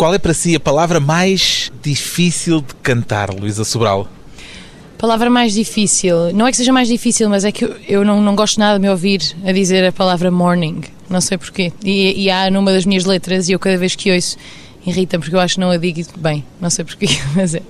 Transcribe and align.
Qual 0.00 0.14
é 0.14 0.18
para 0.18 0.32
si 0.32 0.56
a 0.56 0.60
palavra 0.60 0.98
mais 0.98 1.70
difícil 1.82 2.62
de 2.62 2.74
cantar, 2.76 3.28
Luísa 3.28 3.66
Sobral? 3.66 4.08
Palavra 4.96 5.28
mais 5.28 5.52
difícil. 5.52 6.32
Não 6.32 6.46
é 6.46 6.50
que 6.50 6.56
seja 6.56 6.72
mais 6.72 6.88
difícil, 6.88 7.28
mas 7.28 7.44
é 7.44 7.52
que 7.52 7.70
eu, 7.86 8.02
não, 8.02 8.18
não 8.22 8.34
gosto 8.34 8.58
nada 8.58 8.78
de 8.78 8.80
me 8.80 8.88
ouvir 8.88 9.20
a 9.44 9.52
dizer 9.52 9.84
a 9.84 9.92
palavra 9.92 10.30
morning. 10.30 10.80
Não 11.06 11.20
sei 11.20 11.36
porquê. 11.36 11.70
E, 11.84 12.18
e 12.18 12.30
há 12.30 12.50
numa 12.50 12.72
das 12.72 12.86
minhas 12.86 13.04
letras 13.04 13.50
e 13.50 13.52
eu 13.52 13.58
cada 13.58 13.76
vez 13.76 13.94
que 13.94 14.10
ouço 14.10 14.38
irrita-me 14.86 15.22
porque 15.22 15.36
eu 15.36 15.40
acho 15.40 15.56
que 15.56 15.60
não 15.60 15.70
a 15.70 15.76
digo 15.76 16.00
bem. 16.16 16.46
Não 16.58 16.70
sei 16.70 16.82
porquê, 16.82 17.06
mas 17.36 17.54
é. 17.54 17.60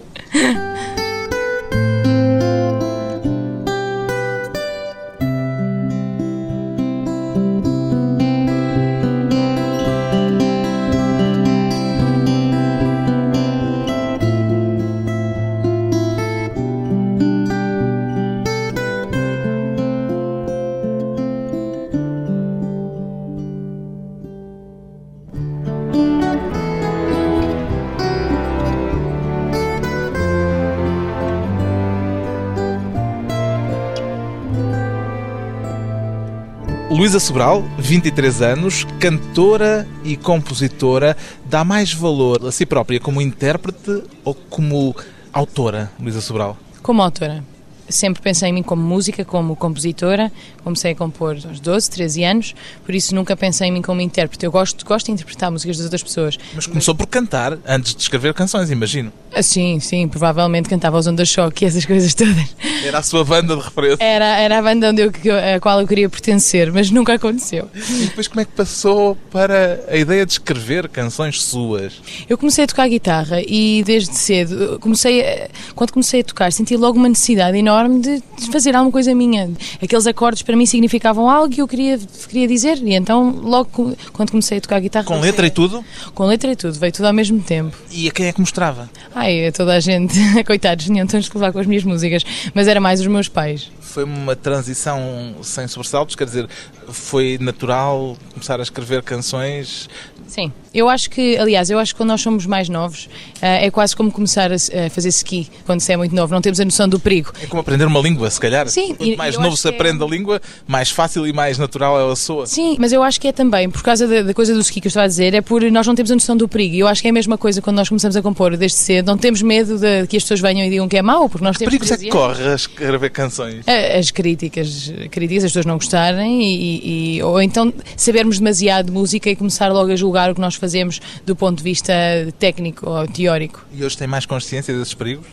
Luísa 37.11 37.27
Sobral, 37.27 37.65
23 37.77 38.41
anos, 38.41 38.87
cantora 39.01 39.85
e 40.05 40.17
compositora, 40.17 41.17
dá 41.45 41.65
mais 41.65 41.93
valor 41.93 42.47
a 42.47 42.53
si 42.53 42.65
própria 42.65 43.01
como 43.01 43.21
intérprete 43.21 44.05
ou 44.23 44.33
como 44.33 44.95
autora, 45.33 45.91
Luísa 45.99 46.21
Sobral? 46.21 46.57
Como 46.81 47.03
autora. 47.03 47.43
Sempre 47.91 48.23
pensei 48.23 48.49
em 48.49 48.53
mim 48.53 48.63
como 48.63 48.83
música, 48.83 49.25
como 49.25 49.55
compositora. 49.57 50.33
Comecei 50.63 50.93
a 50.93 50.95
compor 50.95 51.37
aos 51.47 51.61
12, 51.61 51.91
13 51.91 52.25
anos, 52.25 52.55
por 52.85 52.95
isso 52.95 53.15
nunca 53.15 53.37
pensei 53.37 53.69
em 53.69 53.73
mim 53.73 53.83
como 53.83 54.01
intérprete. 54.01 54.45
Eu 54.45 54.53
gosto, 54.53 54.85
gosto 54.85 55.07
de 55.07 55.13
interpretar 55.13 55.51
músicas 55.51 55.77
das 55.79 55.85
outras 55.85 56.03
pessoas. 56.03 56.39
Mas 56.55 56.67
começou 56.67 56.95
por 56.95 57.07
cantar 57.07 57.59
antes 57.67 57.95
de 57.95 58.03
escrever 58.03 58.35
canções, 58.35 58.71
imagino. 58.71 59.13
Ah, 59.33 59.43
sim, 59.43 59.81
sim, 59.81 60.09
provavelmente 60.09 60.69
cantava 60.69 60.99
os 60.99 61.07
Onda 61.07 61.25
Choque 61.25 61.65
e 61.65 61.69
essas 61.69 61.85
coisas 61.87 62.15
todas. 62.15 62.55
Era 62.85 62.99
a 62.99 63.03
sua 63.03 63.25
banda 63.25 63.57
de 63.57 63.63
referência. 63.63 64.05
Era, 64.05 64.39
era 64.39 64.59
a 64.59 64.63
banda 64.63 64.91
onde 64.91 65.03
eu, 65.03 65.11
a 65.57 65.61
qual 65.61 65.81
eu 65.81 65.87
queria 65.87 66.09
pertencer, 66.09 66.73
mas 66.73 66.91
nunca 66.91 67.15
aconteceu. 67.15 67.69
E 67.75 68.07
depois 68.07 68.29
como 68.29 68.41
é 68.41 68.45
que 68.45 68.53
passou 68.53 69.17
para 69.31 69.85
a 69.89 69.97
ideia 69.97 70.27
de 70.27 70.33
escrever 70.33 70.89
canções 70.89 71.43
suas? 71.43 72.01
Eu 72.29 72.37
comecei 72.37 72.65
a 72.65 72.67
tocar 72.67 72.89
guitarra 72.89 73.41
e 73.47 73.83
desde 73.85 74.15
cedo, 74.15 74.79
comecei 74.81 75.23
a, 75.23 75.49
quando 75.75 75.93
comecei 75.93 76.21
a 76.21 76.25
tocar, 76.25 76.53
senti 76.53 76.77
logo 76.77 76.99
uma 76.99 77.09
necessidade 77.09 77.57
enorme 77.57 77.80
de, 77.89 78.23
de 78.39 78.51
fazer 78.51 78.75
alguma 78.75 78.93
coisa 78.93 79.15
minha. 79.15 79.51
Aqueles 79.83 80.07
acordes 80.07 80.43
para 80.43 80.57
mim 80.57 80.67
significavam 80.67 81.29
algo 81.29 81.53
que 81.53 81.61
eu 81.61 81.69
queria, 81.69 81.99
queria 82.29 82.47
dizer 82.47 82.79
e 82.79 82.95
então 82.95 83.31
logo 83.43 83.97
quando 84.13 84.31
comecei 84.31 84.59
a 84.59 84.61
tocar 84.61 84.81
guitarra... 84.81 85.05
Com 85.05 85.21
letra 85.21 85.47
e 85.47 85.51
tudo? 85.51 85.85
Com 86.15 86.27
letra 86.27 86.53
e 86.53 86.57
tudo, 86.57 86.79
veio 86.79 86.93
tudo 86.93 87.07
ao 87.07 87.13
mesmo 87.13 87.41
tempo. 87.41 87.77
E 87.91 88.09
a 88.09 88.13
quem 88.13 88.27
é 88.27 88.33
que 88.33 88.41
mostrava? 88.41 88.91
Ai, 89.15 89.47
a 89.47 89.53
toda 89.53 89.75
a 89.75 89.81
gente, 89.81 90.19
coitados, 90.45 90.85
tinham 90.85 91.07
tantos 91.07 91.29
que 91.29 91.37
levar 91.37 91.53
com 91.53 91.59
as 91.59 91.67
minhas 91.67 91.85
músicas, 91.85 92.25
mas 92.55 92.69
era 92.69 92.81
mais 92.81 93.01
os 93.01 93.07
meus 93.07 93.29
pais. 93.29 93.71
Foi 93.81 94.05
uma 94.05 94.37
transição 94.37 95.35
sem 95.43 95.67
sobressaltos, 95.67 96.15
quer 96.15 96.25
dizer, 96.25 96.49
foi 96.89 97.39
natural 97.41 98.17
começar 98.33 98.61
a 98.61 98.63
escrever 98.63 99.03
canções? 99.03 99.89
Sim, 100.27 100.53
eu 100.73 100.89
acho 100.89 101.11
que, 101.11 101.37
aliás, 101.37 101.71
eu 101.71 101.79
acho 101.79 101.95
que 101.95 101.99
quando 101.99 102.11
nós 102.11 102.21
somos 102.21 102.47
mais 102.47 102.69
novos 102.69 103.09
é 103.41 103.71
quase 103.71 103.97
como 103.97 104.11
começar 104.11 104.51
a 104.53 104.91
fazer 104.91 105.09
ski 105.09 105.49
quando 105.65 105.81
se 105.81 105.93
é 105.93 105.97
muito 105.97 106.15
novo, 106.15 106.33
não 106.33 106.41
temos 106.41 106.61
a 106.61 106.65
noção 106.65 106.89
do 106.89 106.99
perigo. 106.99 107.33
É 107.43 107.47
como 107.47 107.61
aprender 107.61 107.87
uma 107.87 108.01
língua, 108.01 108.31
se 108.31 108.41
calhar. 108.41 108.69
Sim, 108.69 108.95
Quanto 108.95 109.17
mais 109.17 109.37
novo 109.37 109.57
se 109.57 109.69
aprende 109.69 110.03
é... 110.03 110.07
a 110.07 110.09
língua, 110.09 110.41
mais 110.67 110.91
fácil 110.91 111.27
e 111.27 111.33
mais 111.33 111.59
natural 111.59 111.99
ela 111.99 112.15
soa. 112.15 112.47
Sim, 112.47 112.77
mas 112.79 112.93
eu 112.93 113.03
acho 113.03 113.21
que 113.21 113.29
é 113.29 113.33
também, 113.33 113.69
por 113.69 113.83
causa 113.83 114.07
da, 114.07 114.23
da 114.23 114.35
coisa 114.35 114.55
do 114.55 114.61
ski 114.61 114.81
que 114.81 114.87
eu 114.87 114.91
estava 114.91 115.05
a 115.05 115.09
dizer, 115.09 115.35
é 115.35 115.41
por 115.41 115.63
nós 115.71 115.87
não 115.87 115.95
temos 115.95 116.11
a 116.11 116.15
noção 116.15 116.37
do 116.37 116.49
perigo. 116.49 116.75
E 116.75 116.81
eu 116.81 116.87
acho 116.87 117.03
que 117.03 117.09
é 117.09 117.11
a 117.11 117.15
mesma 117.15 117.37
coisa 117.37 117.61
quando 117.61 117.77
nós 117.77 117.89
começamos 117.89 118.17
a 118.17 118.23
compor 118.23 118.57
desde 118.57 118.79
cedo, 118.79 119.07
não 119.07 119.19
temos 119.19 119.43
medo 119.43 119.79
de 119.79 120.07
que 120.07 120.17
as 120.17 120.23
pessoas 120.23 120.41
venham 120.41 120.67
e 120.67 120.71
digam 120.71 120.89
que 120.89 120.97
é 120.97 121.03
mau, 121.03 121.29
porque 121.29 121.45
nós 121.45 121.57
que 121.57 121.65
temos 121.65 121.75
perigos 121.75 121.91
é 121.91 122.05
que 122.05 122.11
corre 122.11 122.49
a 122.49 122.55
escrever 122.55 123.11
canções? 123.11 123.65
As 123.99 124.11
críticas, 124.11 124.93
críticas, 125.11 125.45
as 125.45 125.51
pessoas 125.51 125.67
não 125.67 125.75
gostarem, 125.75 126.43
e, 126.43 127.17
e, 127.17 127.23
ou 127.23 127.41
então 127.41 127.73
sabermos 127.97 128.39
demasiado 128.39 128.87
de 128.87 128.93
música 128.93 129.31
e 129.31 129.37
começar 129.37 129.73
logo 129.73 129.91
a 129.91 129.97
julgar 129.97 130.31
o 130.31 130.35
que 130.35 130.41
nós 130.41 130.57
fazemos 130.61 131.01
do 131.25 131.35
ponto 131.35 131.59
de 131.59 131.65
vista 131.65 131.93
técnico 132.39 132.89
ou 132.89 133.07
teórico. 133.09 133.65
E 133.73 133.85
hoje 133.85 133.97
tem 133.97 134.07
mais 134.07 134.27
consciência 134.27 134.77
desses 134.77 134.95
perigos? 134.95 135.27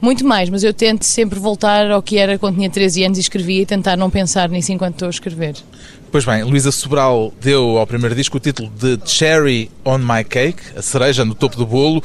Muito 0.00 0.24
mais, 0.24 0.48
mas 0.48 0.64
eu 0.64 0.72
tento 0.72 1.04
sempre 1.04 1.38
voltar 1.38 1.90
ao 1.90 2.02
que 2.02 2.16
era 2.16 2.38
quando 2.38 2.56
tinha 2.56 2.70
13 2.70 3.04
anos 3.04 3.18
e 3.18 3.20
escrevia 3.20 3.62
e 3.62 3.66
tentar 3.66 3.98
não 3.98 4.08
pensar 4.08 4.48
nisso 4.48 4.72
enquanto 4.72 4.94
estou 4.94 5.06
a 5.06 5.10
escrever. 5.10 5.54
Pois 6.10 6.24
bem, 6.24 6.42
Luísa 6.42 6.72
Sobral 6.72 7.32
deu 7.40 7.76
ao 7.78 7.86
primeiro 7.86 8.16
disco 8.16 8.38
o 8.38 8.40
título 8.40 8.70
de 8.70 8.98
Cherry 9.04 9.70
on 9.84 9.98
My 9.98 10.24
Cake, 10.24 10.60
a 10.74 10.82
cereja 10.82 11.24
no 11.24 11.34
topo 11.34 11.56
do 11.56 11.66
bolo. 11.66 12.02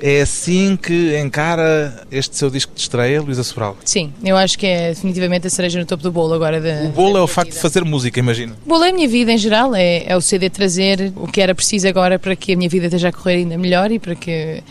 É 0.00 0.20
assim 0.20 0.76
que 0.76 1.18
encara 1.18 2.06
este 2.10 2.36
seu 2.36 2.50
disco 2.50 2.72
de 2.74 2.80
estreia, 2.80 3.20
Luísa 3.20 3.42
Sobral? 3.42 3.76
Sim, 3.84 4.12
eu 4.24 4.36
acho 4.36 4.58
que 4.58 4.66
é 4.66 4.90
definitivamente 4.90 5.46
a 5.46 5.50
cereja 5.50 5.78
no 5.78 5.86
topo 5.86 6.02
do 6.02 6.12
bolo 6.12 6.34
agora. 6.34 6.60
Da, 6.60 6.88
o 6.88 6.92
bolo 6.92 7.18
é 7.18 7.22
o 7.22 7.26
facto 7.26 7.52
de 7.52 7.58
fazer 7.58 7.84
música, 7.84 8.18
imagino. 8.20 8.54
O 8.64 8.68
bolo 8.68 8.84
é 8.84 8.90
a 8.90 8.92
minha 8.92 9.08
vida 9.08 9.32
em 9.32 9.38
geral, 9.38 9.74
é, 9.74 10.04
é 10.06 10.16
o 10.16 10.20
CD 10.20 10.48
trazer 10.48 11.12
o 11.16 11.26
que 11.26 11.40
era 11.40 11.54
preciso 11.54 11.88
agora 11.88 12.18
para 12.18 12.36
que 12.36 12.52
a 12.52 12.56
minha 12.56 12.68
vida 12.68 12.86
esteja 12.86 13.08
a 13.08 13.12
correr 13.12 13.36
ainda 13.36 13.58
melhor 13.58 13.90
e 13.90 13.98
para 13.98 14.14
que 14.14 14.62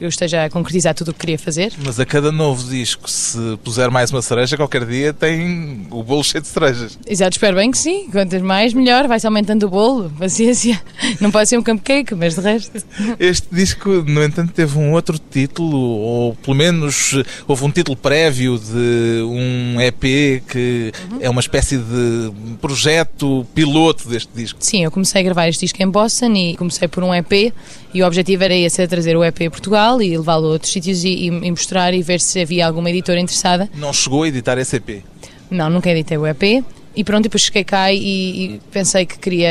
eu 0.00 0.08
esteja 0.08 0.44
a 0.44 0.50
concretizar 0.50 0.94
tudo 0.94 1.10
o 1.10 1.14
que 1.14 1.20
queria 1.20 1.38
fazer. 1.38 1.72
Mas 1.84 1.98
a 1.98 2.06
cada 2.06 2.30
novo 2.30 2.68
disco, 2.68 3.10
se 3.10 3.38
puser 3.62 3.90
mais 3.90 4.10
uma 4.10 4.22
cereja, 4.22 4.56
qualquer 4.56 4.84
dia 4.84 5.12
tem 5.12 5.86
o 5.90 6.02
bolo 6.02 6.24
cheio 6.24 6.42
de 6.42 6.48
cerejas. 6.48 6.98
Exato, 7.06 7.36
espero 7.36 7.56
bem 7.56 7.70
que 7.70 7.78
sim. 7.78 8.08
Quantas 8.10 8.42
mais, 8.42 8.72
melhor. 8.74 9.06
Vai-se 9.06 9.26
aumentando 9.26 9.66
o 9.66 9.68
bolo. 9.68 10.10
Paciência. 10.18 10.80
Não 11.20 11.30
pode 11.30 11.48
ser 11.48 11.58
um 11.58 11.62
cupcake, 11.62 12.14
mas 12.14 12.34
de 12.34 12.40
resto. 12.40 12.84
Este 13.18 13.48
disco, 13.52 13.88
no 13.88 14.22
entanto, 14.22 14.52
teve 14.52 14.78
um 14.78 14.92
outro 14.92 15.18
título, 15.18 15.76
ou 15.76 16.34
pelo 16.34 16.56
menos 16.56 17.14
houve 17.46 17.64
um 17.64 17.70
título 17.70 17.96
prévio 17.96 18.58
de 18.58 19.22
um 19.22 19.80
EP 19.80 20.42
que 20.48 20.92
uhum. 21.10 21.18
é 21.20 21.30
uma 21.30 21.40
espécie 21.40 21.78
de 21.78 22.32
projeto 22.60 23.46
piloto 23.54 24.08
deste 24.08 24.30
disco. 24.34 24.58
Sim, 24.60 24.84
eu 24.84 24.90
comecei 24.90 25.20
a 25.20 25.24
gravar 25.24 25.48
este 25.48 25.60
disco 25.60 25.82
em 25.82 25.88
Boston 25.88 26.32
e 26.34 26.56
comecei 26.56 26.88
por 26.88 27.02
um 27.02 27.14
EP 27.14 27.52
e 27.94 28.02
o 28.02 28.06
objetivo 28.06 28.42
era 28.42 28.54
esse, 28.54 28.80
era 28.82 28.88
trazer 28.88 29.16
o 29.16 29.24
EP 29.24 29.42
a 29.46 29.50
Portugal 29.50 30.02
e 30.02 30.18
levá-lo 30.18 30.48
a 30.48 30.50
outros 30.50 30.72
sítios 30.72 31.04
e, 31.04 31.26
e, 31.26 31.50
mostrar 31.50 31.94
e 31.94 32.02
ver 32.02 32.20
se 32.20 32.40
havia 32.40 32.66
alguma 32.66 32.90
editora 32.90 33.20
interessada. 33.20 33.70
Não 33.76 33.92
chegou 33.92 34.24
a 34.24 34.28
editar 34.28 34.58
esse 34.58 34.76
EP? 34.76 35.04
Não, 35.48 35.70
nunca 35.70 35.88
editei 35.88 36.18
o 36.18 36.26
EP. 36.26 36.64
E 36.96 37.02
pronto, 37.02 37.24
depois 37.24 37.42
cheguei 37.42 37.64
cá 37.64 37.92
e, 37.92 37.96
e, 37.96 38.60
pensei 38.70 39.04
que 39.04 39.18
queria, 39.18 39.48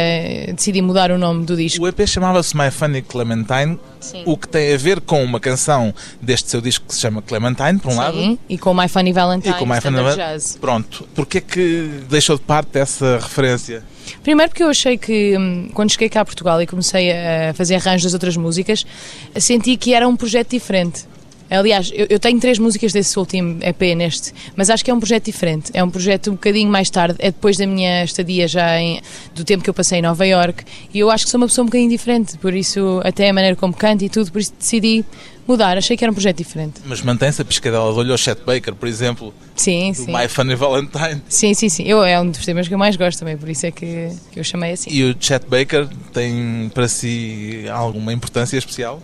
decidi 0.53 0.81
mudar 0.81 1.11
o 1.11 1.17
nome 1.17 1.45
do 1.45 1.57
disco. 1.57 1.83
O 1.83 1.87
EP 1.87 2.07
chamava-se 2.07 2.55
My 2.55 2.71
Funny 2.71 3.01
Clementine, 3.01 3.77
Sim. 3.99 4.23
o 4.25 4.37
que 4.37 4.47
tem 4.47 4.73
a 4.73 4.77
ver 4.77 5.01
com 5.01 5.21
uma 5.23 5.41
canção 5.41 5.93
deste 6.21 6.49
seu 6.49 6.61
disco 6.61 6.85
que 6.87 6.95
se 6.95 7.01
chama 7.01 7.21
Clementine, 7.21 7.79
por 7.79 7.89
um 7.89 7.91
Sim, 7.91 7.97
lado. 7.97 8.39
e 8.47 8.57
com 8.57 8.73
My 8.73 8.87
Funny 8.87 9.11
Valentine, 9.11 9.55
e 9.55 9.57
com 9.57 9.65
My 9.65 9.81
Funny 9.81 10.15
Jazz. 10.15 10.57
Pronto, 10.59 11.07
porquê 11.13 11.39
é 11.39 11.41
que 11.41 11.89
deixou 12.09 12.37
de 12.37 12.43
parte 12.43 12.77
essa 12.77 13.19
referência? 13.21 13.83
Primeiro 14.22 14.50
porque 14.50 14.64
eu 14.64 14.69
achei 14.69 14.97
que 14.97 15.38
hum, 15.38 15.69
quando 15.74 15.91
cheguei 15.91 16.09
cá 16.09 16.22
a 16.22 16.25
Portugal 16.25 16.62
e 16.62 16.68
comecei 16.68 17.12
a 17.12 17.53
fazer 17.53 17.75
arranjos 17.75 18.03
das 18.03 18.14
outras 18.14 18.38
músicas, 18.38 18.86
senti 19.38 19.78
que 19.78 19.94
era 19.94 20.08
um 20.08 20.16
projeto 20.16 20.52
diferente. 20.52 21.06
Aliás, 21.50 21.91
eu, 21.94 22.08
eu, 22.09 22.19
tenho 22.19 22.40
três 22.40 22.58
músicas 22.58 22.91
desse 22.91 23.18
último 23.19 23.59
EP 23.62 23.96
neste, 23.96 24.34
mas 24.56 24.69
acho 24.69 24.84
que 24.84 24.90
é 24.90 24.94
um 24.94 25.00
projeto 25.00 25.25
diferente. 25.25 25.72
É 25.74 25.84
um 25.84 25.90
projeto 25.90 26.31
um 26.31 26.34
bocadinho 26.34 26.72
mais 26.72 26.90
tarde, 26.90 27.16
é 27.19 27.31
depois 27.31 27.58
da 27.58 27.68
minha 27.68 28.03
estadia 28.03 28.47
já 28.47 28.80
em, 28.80 29.02
do 29.36 29.44
tempo 29.44 29.64
que 29.64 29.69
eu 29.69 29.74
passei 29.74 30.00
em 30.00 30.02
Nova 30.02 30.25
York 30.25 30.64
e 30.91 31.00
eu 31.00 31.12
acho 31.12 31.25
que 31.25 31.31
sou 31.31 31.40
uma 31.40 31.47
pessoa 31.47 31.64
um 31.64 31.68
bocadinho 31.68 31.90
diferente, 31.90 32.38
por 32.40 32.53
isso, 32.56 33.02
até 33.03 33.30
a 33.30 33.34
maneira 33.34 33.56
como 33.56 33.74
canto 33.74 34.03
e 34.03 34.09
tudo, 34.09 34.31
por 34.31 34.41
isso 34.41 34.53
decidi 34.58 35.06
mudar. 35.47 35.78
Achei 35.78 35.95
que 35.97 36.03
era 36.03 36.11
um 36.11 36.13
projeto 36.13 36.37
diferente. 36.37 36.81
Mas 36.85 37.01
mantém-se 37.01 37.41
a 37.41 37.45
piscadela 37.45 37.91
de 37.91 37.99
olho 37.99 38.11
ao 38.11 38.17
Chet 38.17 38.41
Baker, 38.45 38.75
por 38.75 38.87
exemplo? 38.87 39.34
Sim, 39.55 39.91
do 39.91 39.97
sim. 39.97 40.11
My 40.11 40.28
Funny 40.28 40.55
Valentine. 40.55 41.22
Sim, 41.28 41.53
sim, 41.53 41.69
sim. 41.69 41.84
Eu, 41.84 42.03
é 42.03 42.19
um 42.19 42.29
dos 42.29 42.45
temas 42.45 42.67
que 42.67 42.73
eu 42.73 42.78
mais 42.78 42.95
gosto 42.95 43.19
também, 43.19 43.37
por 43.37 43.49
isso 43.49 43.66
é 43.66 43.72
que, 43.72 44.09
que 44.31 44.40
eu 44.40 44.43
chamei 44.43 44.73
assim. 44.73 44.90
E 44.91 45.03
o 45.03 45.16
Chet 45.19 45.45
Baker 45.47 45.87
tem 46.11 46.72
para 46.73 46.87
si 46.87 47.66
alguma 47.72 48.13
importância 48.13 48.57
especial? 48.57 49.01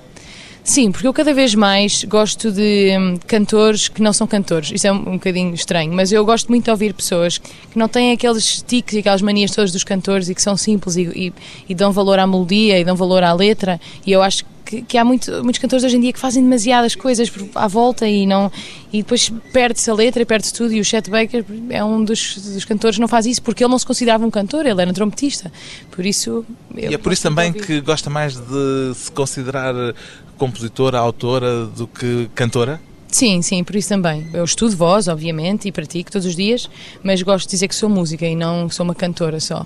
Sim, 0.69 0.91
porque 0.91 1.07
eu 1.07 1.13
cada 1.13 1.33
vez 1.33 1.55
mais 1.55 2.03
gosto 2.03 2.51
de 2.51 2.95
hum, 2.95 3.17
cantores 3.25 3.87
que 3.87 4.03
não 4.03 4.13
são 4.13 4.27
cantores. 4.27 4.71
Isso 4.71 4.85
é 4.85 4.91
um, 4.91 4.97
um 4.97 5.13
bocadinho 5.13 5.51
estranho, 5.51 5.91
mas 5.91 6.11
eu 6.11 6.23
gosto 6.23 6.47
muito 6.49 6.65
de 6.65 6.69
ouvir 6.69 6.93
pessoas 6.93 7.39
que 7.39 7.75
não 7.75 7.87
têm 7.87 8.11
aqueles 8.11 8.61
tiques 8.61 8.93
e 8.93 8.99
aquelas 8.99 9.23
manias 9.23 9.49
todas 9.49 9.71
dos 9.71 9.83
cantores 9.83 10.29
e 10.29 10.35
que 10.35 10.41
são 10.43 10.55
simples 10.55 10.95
e, 10.95 11.01
e, 11.15 11.33
e 11.69 11.73
dão 11.73 11.91
valor 11.91 12.19
à 12.19 12.27
melodia 12.27 12.79
e 12.79 12.85
dão 12.85 12.95
valor 12.95 13.23
à 13.23 13.33
letra. 13.33 13.81
E 14.05 14.11
eu 14.11 14.21
acho 14.21 14.45
que, 14.63 14.83
que 14.83 14.95
há 14.95 15.03
muito, 15.03 15.31
muitos 15.43 15.57
cantores 15.57 15.83
hoje 15.83 15.97
em 15.97 16.01
dia 16.01 16.13
que 16.13 16.19
fazem 16.19 16.43
demasiadas 16.43 16.93
coisas 16.93 17.31
à 17.55 17.67
volta 17.67 18.07
e 18.07 18.27
não 18.27 18.51
e 18.93 19.01
depois 19.01 19.33
perde-se 19.51 19.89
a 19.89 19.93
letra 19.95 20.21
e 20.21 20.25
perde-se 20.25 20.53
tudo. 20.53 20.71
E 20.71 20.79
o 20.79 20.85
Chet 20.85 21.09
Baker 21.09 21.43
é 21.71 21.83
um 21.83 22.03
dos, 22.03 22.37
dos 22.37 22.63
cantores 22.65 22.97
que 22.97 23.01
não 23.01 23.07
faz 23.07 23.25
isso 23.25 23.41
porque 23.41 23.63
ele 23.63 23.71
não 23.71 23.79
se 23.79 23.87
considerava 23.87 24.23
um 24.23 24.29
cantor, 24.29 24.67
ele 24.67 24.79
era 24.79 24.91
um 24.91 24.93
trompetista. 24.93 25.51
Por 25.89 26.05
isso. 26.05 26.45
E 26.75 26.93
é 26.93 26.97
por 26.99 27.11
isso 27.11 27.23
também 27.23 27.47
ouvir. 27.47 27.65
que 27.65 27.81
gosta 27.81 28.07
mais 28.07 28.35
de 28.35 28.93
se 28.93 29.11
considerar 29.11 29.73
compositora, 30.39 30.97
autora, 30.97 31.65
do 31.65 31.85
que 31.85 32.29
cantora? 32.33 32.81
Sim, 33.11 33.41
sim, 33.41 33.63
por 33.63 33.75
isso 33.75 33.89
também. 33.89 34.27
Eu 34.33 34.43
estudo 34.43 34.75
voz, 34.75 35.07
obviamente, 35.07 35.67
e 35.67 35.71
pratico 35.71 36.11
todos 36.11 36.25
os 36.27 36.35
dias, 36.35 36.69
mas 37.03 37.21
gosto 37.21 37.45
de 37.45 37.51
dizer 37.51 37.67
que 37.67 37.75
sou 37.75 37.89
música 37.89 38.25
e 38.25 38.35
não 38.35 38.69
sou 38.69 38.83
uma 38.83 38.95
cantora 38.95 39.39
só. 39.39 39.65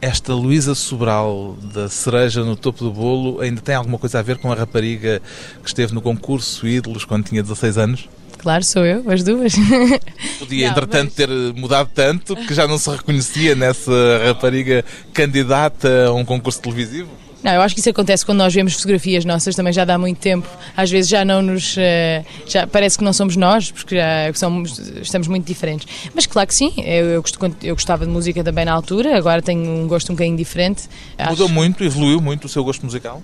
Esta 0.00 0.34
Luísa 0.34 0.74
Sobral 0.74 1.56
da 1.72 1.88
cereja 1.88 2.44
no 2.44 2.56
topo 2.56 2.84
do 2.84 2.90
bolo 2.90 3.40
ainda 3.40 3.60
tem 3.60 3.74
alguma 3.74 3.98
coisa 3.98 4.18
a 4.18 4.22
ver 4.22 4.38
com 4.38 4.50
a 4.50 4.54
rapariga 4.54 5.22
que 5.62 5.68
esteve 5.68 5.94
no 5.94 6.02
concurso 6.02 6.66
Ídolos 6.66 7.04
quando 7.04 7.24
tinha 7.24 7.42
16 7.42 7.78
anos? 7.78 8.08
Claro, 8.42 8.64
sou 8.64 8.84
eu, 8.84 9.08
as 9.10 9.22
duas. 9.22 9.54
Podia, 10.38 10.66
Não, 10.66 10.72
entretanto, 10.72 11.04
mas- 11.06 11.14
ter 11.14 11.28
mudado 11.54 11.88
tanto 11.94 12.34
que 12.34 12.52
já 12.52 12.66
não 12.66 12.76
se 12.76 12.90
reconhecia 12.90 13.54
nessa 13.54 13.92
rapariga 14.26 14.84
candidata 15.14 16.06
a 16.08 16.12
um 16.12 16.24
concurso 16.24 16.60
televisivo? 16.60 17.08
Não, 17.42 17.52
eu 17.52 17.60
acho 17.62 17.74
que 17.74 17.80
isso 17.80 17.90
acontece 17.90 18.24
quando 18.24 18.38
nós 18.38 18.54
vemos 18.54 18.72
fotografias 18.74 19.24
nossas, 19.24 19.56
também 19.56 19.72
já 19.72 19.84
dá 19.84 19.98
muito 19.98 20.18
tempo. 20.18 20.46
Às 20.76 20.90
vezes 20.90 21.08
já 21.10 21.24
não 21.24 21.42
nos. 21.42 21.74
eh, 21.76 22.24
já 22.46 22.66
parece 22.68 22.96
que 22.98 23.02
não 23.02 23.12
somos 23.12 23.34
nós, 23.36 23.70
porque 23.70 23.96
já 23.96 24.32
somos, 24.34 24.78
estamos 25.00 25.26
muito 25.26 25.44
diferentes. 25.44 25.88
Mas 26.14 26.24
claro 26.26 26.46
que 26.46 26.54
sim, 26.54 26.72
eu, 26.78 27.06
eu, 27.06 27.24
eu 27.64 27.74
gostava 27.74 28.06
de 28.06 28.12
música 28.12 28.44
também 28.44 28.64
na 28.64 28.72
altura, 28.72 29.16
agora 29.16 29.42
tenho 29.42 29.60
um 29.68 29.88
gosto 29.88 30.10
um 30.12 30.14
bocadinho 30.14 30.36
diferente. 30.36 30.84
Mudou 31.30 31.46
Acho- 31.46 31.54
muito, 31.54 31.82
evoluiu 31.82 32.20
muito 32.20 32.44
o 32.44 32.48
seu 32.48 32.62
gosto 32.62 32.84
musical? 32.86 33.20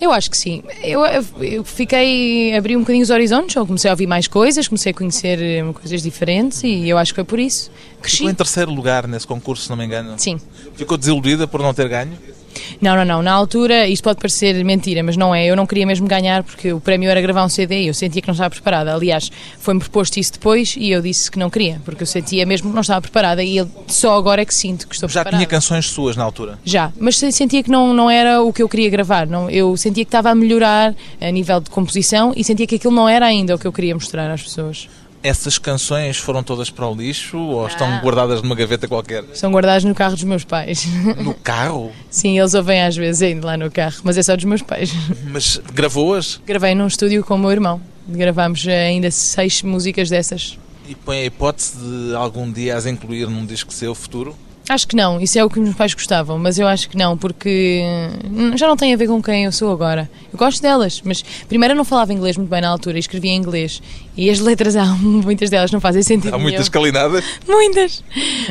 Eu 0.00 0.10
acho 0.10 0.30
que 0.30 0.36
sim. 0.36 0.62
Eu, 0.82 1.04
eu 1.40 1.64
fiquei. 1.64 2.54
abri 2.56 2.76
um 2.76 2.80
bocadinho 2.80 3.02
os 3.02 3.10
horizontes, 3.10 3.54
eu 3.54 3.66
comecei 3.66 3.88
a 3.88 3.92
ouvir 3.92 4.06
mais 4.06 4.26
coisas, 4.26 4.66
comecei 4.66 4.90
a 4.90 4.94
conhecer 4.94 5.40
eh, 5.40 5.64
coisas 5.72 6.02
diferentes 6.02 6.62
e 6.64 6.88
eu 6.88 6.98
acho 6.98 7.12
que 7.12 7.16
foi 7.16 7.24
por 7.24 7.38
isso. 7.38 7.70
Cresci. 8.04 8.18
Ficou 8.18 8.30
em 8.30 8.34
terceiro 8.34 8.70
lugar 8.72 9.06
nesse 9.08 9.26
concurso, 9.26 9.64
se 9.64 9.70
não 9.70 9.76
me 9.76 9.84
engano. 9.84 10.14
Sim. 10.16 10.38
Ficou 10.76 10.96
desiludida 10.96 11.46
por 11.46 11.60
não 11.60 11.74
ter 11.74 11.88
ganho? 11.88 12.12
Não, 12.80 12.94
não, 12.96 13.04
não. 13.04 13.20
Na 13.20 13.32
altura, 13.32 13.88
isto 13.88 14.04
pode 14.04 14.18
parecer 14.20 14.64
mentira, 14.64 15.02
mas 15.02 15.16
não 15.16 15.34
é. 15.34 15.44
Eu 15.44 15.56
não 15.56 15.66
queria 15.66 15.84
mesmo 15.84 16.06
ganhar 16.06 16.44
porque 16.44 16.72
o 16.72 16.78
prémio 16.80 17.10
era 17.10 17.20
gravar 17.20 17.44
um 17.44 17.48
CD 17.48 17.82
e 17.82 17.86
eu 17.88 17.94
sentia 17.94 18.22
que 18.22 18.28
não 18.28 18.32
estava 18.32 18.48
preparada. 18.50 18.94
Aliás, 18.94 19.28
foi-me 19.58 19.80
proposto 19.80 20.18
isso 20.18 20.34
depois 20.34 20.76
e 20.78 20.90
eu 20.90 21.02
disse 21.02 21.28
que 21.30 21.36
não 21.38 21.50
queria, 21.50 21.80
porque 21.84 22.04
eu 22.04 22.06
sentia 22.06 22.46
mesmo 22.46 22.68
que 22.68 22.74
não 22.74 22.82
estava 22.82 23.00
preparada 23.02 23.42
e 23.42 23.56
eu 23.56 23.68
só 23.88 24.16
agora 24.16 24.40
é 24.42 24.44
que 24.44 24.54
sinto 24.54 24.86
que 24.86 24.94
estou 24.94 25.08
Já 25.08 25.22
preparada. 25.22 25.36
tinha 25.38 25.48
canções 25.48 25.86
suas 25.86 26.14
na 26.16 26.22
altura? 26.22 26.56
Já, 26.64 26.92
mas 27.00 27.16
se- 27.18 27.32
sentia 27.32 27.60
que 27.60 27.70
não, 27.70 27.92
não 27.92 28.08
era 28.08 28.40
o 28.40 28.52
que 28.52 28.62
eu 28.62 28.68
queria 28.68 28.88
gravar. 28.88 29.26
Não, 29.26 29.50
eu 29.50 29.76
sentia 29.76 30.04
que 30.04 30.08
estava 30.08 30.30
a 30.30 30.34
melhorar 30.34 30.94
a 31.20 31.30
nível 31.32 31.58
de 31.60 31.70
composição 31.70 32.32
e 32.36 32.44
sentia 32.44 32.68
que 32.68 32.76
aquilo 32.76 32.94
não 32.94 33.08
era 33.08 33.26
ainda 33.26 33.56
o 33.56 33.58
que 33.58 33.66
eu 33.66 33.72
queria 33.72 33.94
mostrar 33.94 34.30
às 34.30 34.42
pessoas. 34.42 34.88
Essas 35.24 35.56
canções 35.56 36.18
foram 36.18 36.42
todas 36.42 36.68
para 36.68 36.86
o 36.86 36.94
lixo 36.94 37.38
ou 37.38 37.66
estão 37.66 37.90
Não. 37.90 38.00
guardadas 38.02 38.42
numa 38.42 38.54
gaveta 38.54 38.86
qualquer? 38.86 39.24
São 39.32 39.50
guardadas 39.50 39.82
no 39.82 39.94
carro 39.94 40.14
dos 40.14 40.22
meus 40.24 40.44
pais. 40.44 40.84
No 41.16 41.32
carro? 41.32 41.90
Sim, 42.10 42.38
eles 42.38 42.52
ouvem 42.52 42.82
às 42.82 42.94
vezes 42.94 43.22
ainda 43.22 43.46
lá 43.46 43.56
no 43.56 43.70
carro, 43.70 43.96
mas 44.04 44.18
é 44.18 44.22
só 44.22 44.36
dos 44.36 44.44
meus 44.44 44.60
pais. 44.60 44.92
Mas 45.32 45.58
gravou-as 45.72 46.40
Gravei 46.46 46.74
num 46.74 46.86
estúdio 46.86 47.24
com 47.24 47.36
o 47.36 47.38
meu 47.38 47.50
irmão. 47.50 47.80
Gravámos 48.06 48.66
eh, 48.66 48.88
ainda 48.88 49.10
seis 49.10 49.62
músicas 49.62 50.10
dessas. 50.10 50.58
e 50.86 50.94
põe 50.94 51.20
a 51.20 51.24
hipótese 51.24 51.72
de 51.78 52.14
algum 52.14 52.52
dia 52.52 52.76
as 52.76 52.84
incluir 52.84 53.26
num 53.26 53.46
disco 53.46 53.72
seu 53.72 53.94
futuro? 53.94 54.36
Acho 54.66 54.88
que 54.88 54.96
não, 54.96 55.20
isso 55.20 55.38
é 55.38 55.44
o 55.44 55.50
que 55.50 55.58
os 55.58 55.64
meus 55.64 55.76
pais 55.76 55.92
gostavam, 55.92 56.38
mas 56.38 56.58
eu 56.58 56.66
acho 56.66 56.88
que 56.88 56.96
não, 56.96 57.18
porque 57.18 57.82
hum, 58.30 58.56
já 58.56 58.66
não 58.66 58.76
tem 58.78 58.94
a 58.94 58.96
ver 58.96 59.06
com 59.06 59.22
quem 59.22 59.44
eu 59.44 59.52
sou 59.52 59.70
agora. 59.70 60.08
Eu 60.32 60.38
gosto 60.38 60.62
delas, 60.62 61.02
mas 61.04 61.22
primeiro 61.46 61.74
eu 61.74 61.76
não 61.76 61.84
falava 61.84 62.14
inglês 62.14 62.36
muito 62.38 62.48
bem 62.48 62.62
na 62.62 62.68
altura 62.70 62.98
escrevia 62.98 63.30
em 63.32 63.36
inglês. 63.36 63.82
E 64.16 64.30
as 64.30 64.38
letras, 64.40 64.74
há 64.76 64.86
muitas 64.86 65.50
delas 65.50 65.70
não 65.70 65.80
fazem 65.80 66.02
sentido. 66.02 66.34
Há 66.34 66.38
muitas 66.38 66.68
calinadas? 66.70 67.22
Muitas! 67.46 68.02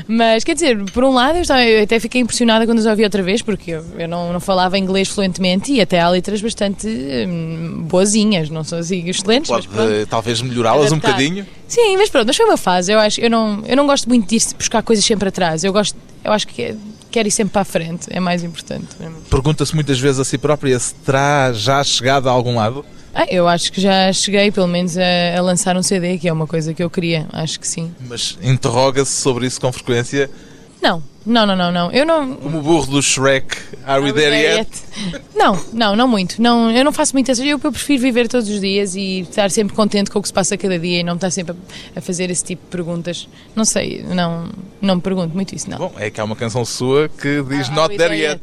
Mas 0.08 0.44
quer 0.44 0.54
dizer, 0.54 0.84
por 0.92 1.04
um 1.04 1.14
lado, 1.14 1.38
eu, 1.38 1.42
estava- 1.42 1.64
eu 1.64 1.84
até 1.84 2.00
fiquei 2.00 2.22
impressionada 2.22 2.66
quando 2.66 2.78
as 2.80 2.86
ouvi 2.86 3.04
outra 3.04 3.24
vez, 3.24 3.42
porque 3.42 3.72
eu, 3.72 3.84
eu 3.98 4.08
não, 4.08 4.32
não 4.34 4.40
falava 4.40 4.78
inglês 4.78 5.08
fluentemente 5.10 5.72
e 5.74 5.82
até 5.82 6.00
há 6.00 6.10
letras 6.10 6.42
bastante 6.42 6.88
hum, 6.88 7.86
boazinhas, 7.90 8.50
não 8.52 8.64
são 8.64 8.78
assim 8.78 9.10
excelentes, 9.10 9.50
Pode 9.50 9.68
mas 9.68 9.76
pronto. 9.76 9.92
eh, 9.92 10.06
talvez 10.06 10.42
melhorá-las 10.42 10.92
um 10.92 10.98
bocadinho? 10.98 11.46
Sim, 11.74 11.98
mas 11.98 12.08
pronto, 12.08 12.28
mas 12.28 12.36
foi 12.38 12.46
uma 12.46 12.56
fase. 12.56 12.92
Eu 12.92 13.00
acho, 13.00 13.20
eu 13.20 13.32
não, 13.32 13.64
eu 13.66 13.76
não 13.76 13.88
gosto 13.88 14.08
muito 14.08 14.30
de 14.30 14.36
ir 14.36 14.44
buscar 14.56 14.84
coisas 14.84 15.04
sempre 15.04 15.30
atrás. 15.30 15.64
Eu 15.64 15.74
gosto, 15.74 15.98
eu 16.24 16.32
acho 16.32 16.48
que 16.48 16.62
é- 16.62 16.76
quero 17.10 17.28
ir 17.28 17.32
sempre 17.32 17.52
para 17.54 17.64
a 17.64 17.66
frente, 17.66 18.06
é 18.12 18.20
mais 18.20 18.44
importante. 18.44 18.90
Pergunta-se 19.28 19.74
muitas 19.74 20.00
vezes 20.00 20.20
a 20.20 20.24
si 20.24 20.38
própria 20.38 20.78
se 20.78 20.94
terá 20.94 21.52
já 21.52 21.84
chegado 21.84 22.30
a 22.30 22.32
algum 22.32 22.58
lado? 22.58 22.86
Ah, 23.12 23.26
eu 23.28 23.48
acho 23.48 23.72
que 23.72 23.82
já 23.82 24.14
cheguei, 24.14 24.52
pelo 24.52 24.68
menos, 24.68 24.96
a, 25.00 25.02
a 25.36 25.42
lançar 25.42 25.76
um 25.76 25.82
CD, 25.82 26.20
que 26.20 26.28
é 26.28 26.34
uma 26.34 26.46
coisa 26.46 26.76
que 26.76 26.84
eu 26.84 26.92
queria. 26.92 27.26
Acho 27.34 27.60
que 27.60 27.68
sim. 27.68 27.92
Mas 28.08 28.38
interroga-se 28.44 29.12
sobre 29.12 29.48
isso 29.48 29.60
com 29.60 29.72
frequência. 29.72 30.30
Não, 30.80 31.02
não, 31.26 31.46
não, 31.46 31.56
não, 31.56 31.72
não. 31.72 31.92
Eu 31.92 32.06
não. 32.06 32.36
Como 32.36 32.60
o 32.60 32.62
burro 32.62 32.88
do 32.88 33.02
Shrek, 33.02 33.58
Are 33.86 34.02
we 34.04 34.12
there 34.14 34.36
yet? 34.36 34.70
Não, 35.36 35.60
não, 35.74 35.96
não 35.96 36.08
muito. 36.08 36.42
Não, 36.42 36.70
eu 36.72 36.84
não 36.86 36.92
faço 36.92 37.14
muitas. 37.14 37.40
Eu, 37.40 37.46
eu 37.64 37.72
prefiro 37.72 38.02
viver 38.02 38.28
todos 38.28 38.48
os 38.50 38.60
dias 38.62 38.96
e 38.96 39.22
estar 39.22 39.50
sempre 39.52 39.76
contente 39.76 40.10
com 40.12 40.20
o 40.20 40.22
que 40.22 40.28
se 40.28 40.34
passa 40.34 40.58
cada 40.58 40.78
dia 40.80 41.00
e 41.00 41.04
não 41.04 41.16
estar 41.16 41.30
sempre 41.32 41.56
a, 41.96 42.00
a 42.00 42.02
fazer 42.02 42.30
esse 42.30 42.44
tipo 42.44 42.64
de 42.64 42.70
perguntas. 42.70 43.28
Não 43.56 43.66
sei, 43.66 44.04
não, 44.08 44.50
não 44.82 44.96
me 44.96 45.02
pergunto 45.02 45.34
muito 45.36 45.54
isso, 45.56 45.70
não. 45.70 45.78
Bom, 45.78 45.94
é 45.98 46.10
que 46.10 46.20
há 46.22 46.24
uma 46.24 46.36
canção 46.36 46.64
sua 46.66 47.10
que 47.10 47.42
diz 47.44 47.70
Ah, 47.70 47.74
Not 47.74 47.98
There 47.98 48.16
Yet. 48.18 48.42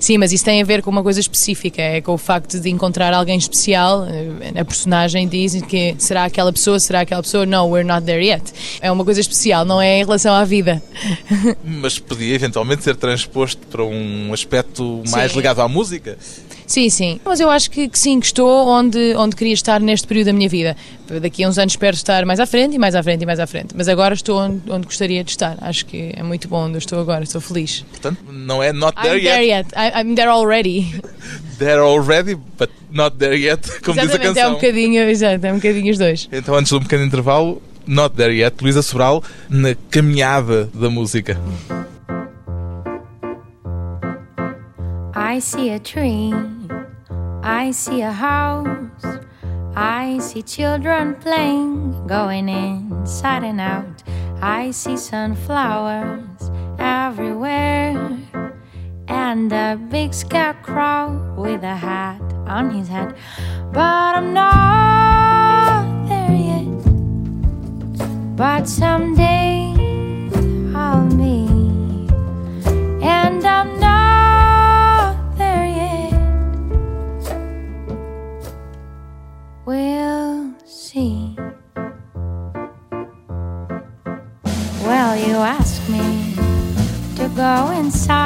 Sim, 0.00 0.18
mas 0.18 0.32
isso 0.32 0.44
tem 0.44 0.60
a 0.60 0.64
ver 0.64 0.82
com 0.82 0.90
uma 0.90 1.02
coisa 1.02 1.20
específica, 1.20 1.80
é 1.80 2.00
com 2.00 2.12
o 2.12 2.18
facto 2.18 2.58
de 2.60 2.68
encontrar 2.68 3.14
alguém 3.14 3.38
especial. 3.38 4.04
eh, 4.06 4.60
A 4.60 4.64
personagem 4.64 5.26
diz 5.28 5.60
que 5.62 5.94
será 5.98 6.24
aquela 6.24 6.52
pessoa, 6.52 6.78
será 6.80 7.00
aquela 7.00 7.22
pessoa. 7.22 7.46
No, 7.46 7.64
we're 7.68 7.86
not 7.88 8.04
there 8.04 8.22
yet. 8.26 8.42
É 8.80 8.90
uma 8.90 9.04
coisa 9.04 9.20
especial, 9.20 9.64
não 9.64 9.80
é 9.80 10.00
em 10.00 10.04
relação 10.04 10.34
à 10.34 10.44
vida. 10.44 10.82
Mas 11.64 11.98
podia 12.14 12.34
eventualmente 12.34 12.82
ser 12.84 12.96
transposto 12.96 13.66
para 13.66 13.84
um 13.84 14.32
aspecto 14.32 15.02
mais 15.10 15.30
Sim. 15.32 15.36
ligado 15.38 15.60
à 15.60 15.68
música. 15.68 16.16
Sim, 16.66 16.88
sim. 16.88 17.20
Mas 17.22 17.40
eu 17.40 17.50
acho 17.50 17.70
que, 17.70 17.88
que 17.88 17.98
sim, 17.98 18.18
que 18.18 18.24
estou 18.24 18.66
onde, 18.68 19.14
onde 19.16 19.36
queria 19.36 19.52
estar 19.52 19.80
neste 19.82 20.06
período 20.06 20.26
da 20.28 20.32
minha 20.32 20.48
vida. 20.48 20.74
Daqui 21.20 21.44
a 21.44 21.48
uns 21.48 21.58
anos 21.58 21.74
espero 21.74 21.94
estar 21.94 22.24
mais 22.24 22.40
à 22.40 22.46
frente 22.46 22.74
e 22.74 22.78
mais 22.78 22.94
à 22.94 23.02
frente 23.02 23.20
e 23.22 23.26
mais 23.26 23.38
à 23.38 23.46
frente. 23.46 23.74
Mas 23.76 23.86
agora 23.86 24.14
estou 24.14 24.38
onde, 24.40 24.62
onde 24.70 24.86
gostaria 24.86 25.22
de 25.22 25.30
estar. 25.30 25.58
Acho 25.60 25.84
que 25.84 26.12
é 26.16 26.22
muito 26.22 26.48
bom 26.48 26.64
onde 26.64 26.76
eu 26.76 26.78
estou 26.78 26.98
agora, 26.98 27.22
estou 27.22 27.38
feliz. 27.40 27.84
Portanto, 27.90 28.18
não 28.32 28.62
é 28.62 28.72
Not 28.72 28.94
There 29.02 29.18
I'm 29.18 29.22
there 29.24 29.44
Yet. 29.46 29.68
yet. 29.68 29.74
I- 29.76 30.00
I'm 30.00 30.14
there 30.14 30.30
already. 30.30 30.94
There 31.58 31.80
already, 31.80 32.34
but 32.34 32.68
not 32.90 33.16
there 33.16 33.36
yet, 33.38 33.60
como 33.84 33.94
diz 34.00 34.10
a 34.10 34.14
Exatamente, 34.16 34.26
é 34.26 34.30
um 34.30 34.34
canção. 34.34 34.54
bocadinho, 34.54 35.02
exato, 35.08 35.46
é 35.46 35.52
um 35.52 35.56
bocadinho 35.56 35.92
os 35.92 35.98
dois. 35.98 36.28
Então, 36.32 36.52
antes 36.56 36.70
de 36.70 36.74
um 36.76 36.80
pequeno 36.80 37.04
intervalo, 37.04 37.62
Not 37.86 38.16
There 38.16 38.34
Yet, 38.36 38.56
Luísa 38.60 38.82
Sobral, 38.82 39.22
na 39.48 39.76
caminhada 39.88 40.68
da 40.74 40.90
música. 40.90 41.38
I 45.34 45.40
see 45.40 45.70
a 45.70 45.80
tree, 45.80 46.32
I 47.42 47.72
see 47.72 48.02
a 48.02 48.12
house, 48.12 49.04
I 49.74 50.18
see 50.20 50.42
children 50.42 51.16
playing, 51.16 52.06
going 52.06 52.48
inside 52.48 53.42
and 53.42 53.60
out. 53.60 54.04
I 54.40 54.70
see 54.70 54.96
sunflowers 54.96 56.52
everywhere, 56.78 58.16
and 59.08 59.52
a 59.52 59.76
big 59.90 60.14
scarecrow 60.14 61.34
with 61.36 61.64
a 61.64 61.74
hat 61.74 62.22
on 62.46 62.70
his 62.70 62.86
head. 62.86 63.16
But 63.72 64.14
I'm 64.14 64.34
not 64.34 66.06
there 66.06 66.30
yet. 66.30 68.36
But 68.36 68.68
someday 68.68 69.63
go 87.44 87.70
inside. 87.72 88.23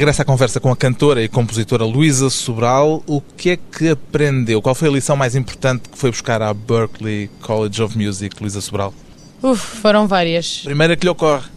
De 0.00 0.02
regresso 0.02 0.22
à 0.22 0.24
conversa 0.24 0.58
com 0.58 0.72
a 0.72 0.76
cantora 0.76 1.22
e 1.22 1.28
compositora 1.28 1.84
Luísa 1.84 2.30
Sobral, 2.30 3.02
o 3.06 3.20
que 3.20 3.50
é 3.50 3.58
que 3.58 3.90
aprendeu? 3.90 4.62
Qual 4.62 4.74
foi 4.74 4.88
a 4.88 4.92
lição 4.92 5.14
mais 5.14 5.36
importante 5.36 5.90
que 5.90 5.98
foi 5.98 6.10
buscar 6.10 6.40
à 6.40 6.54
Berklee 6.54 7.28
College 7.42 7.82
of 7.82 7.98
Music, 7.98 8.34
Luísa 8.40 8.62
Sobral? 8.62 8.94
Uf, 9.42 9.60
foram 9.60 10.08
várias. 10.08 10.62
Primeira 10.64 10.96
que 10.96 11.04
lhe 11.04 11.10
ocorre. 11.10 11.50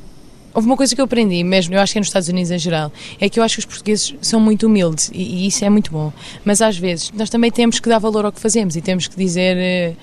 Houve 0.53 0.67
uma 0.67 0.75
coisa 0.75 0.93
que 0.93 0.99
eu 0.99 1.05
aprendi, 1.05 1.41
mesmo, 1.41 1.73
eu 1.73 1.79
acho 1.79 1.93
que 1.93 1.99
é 1.99 2.01
nos 2.01 2.09
Estados 2.09 2.27
Unidos 2.27 2.51
em 2.51 2.59
geral, 2.59 2.91
é 3.17 3.29
que 3.29 3.39
eu 3.39 3.43
acho 3.43 3.55
que 3.55 3.59
os 3.59 3.65
portugueses 3.65 4.13
são 4.19 4.41
muito 4.41 4.67
humildes 4.67 5.09
e, 5.13 5.21
e 5.21 5.47
isso 5.47 5.63
é 5.63 5.69
muito 5.69 5.89
bom. 5.89 6.11
Mas 6.43 6.61
às 6.61 6.77
vezes 6.77 7.13
nós 7.15 7.29
também 7.29 7.49
temos 7.49 7.79
que 7.79 7.87
dar 7.87 7.99
valor 7.99 8.25
ao 8.25 8.31
que 8.33 8.41
fazemos 8.41 8.75
e 8.75 8.81
temos 8.81 9.07
que 9.07 9.15
dizer. 9.15 9.55
eh, 9.55 9.93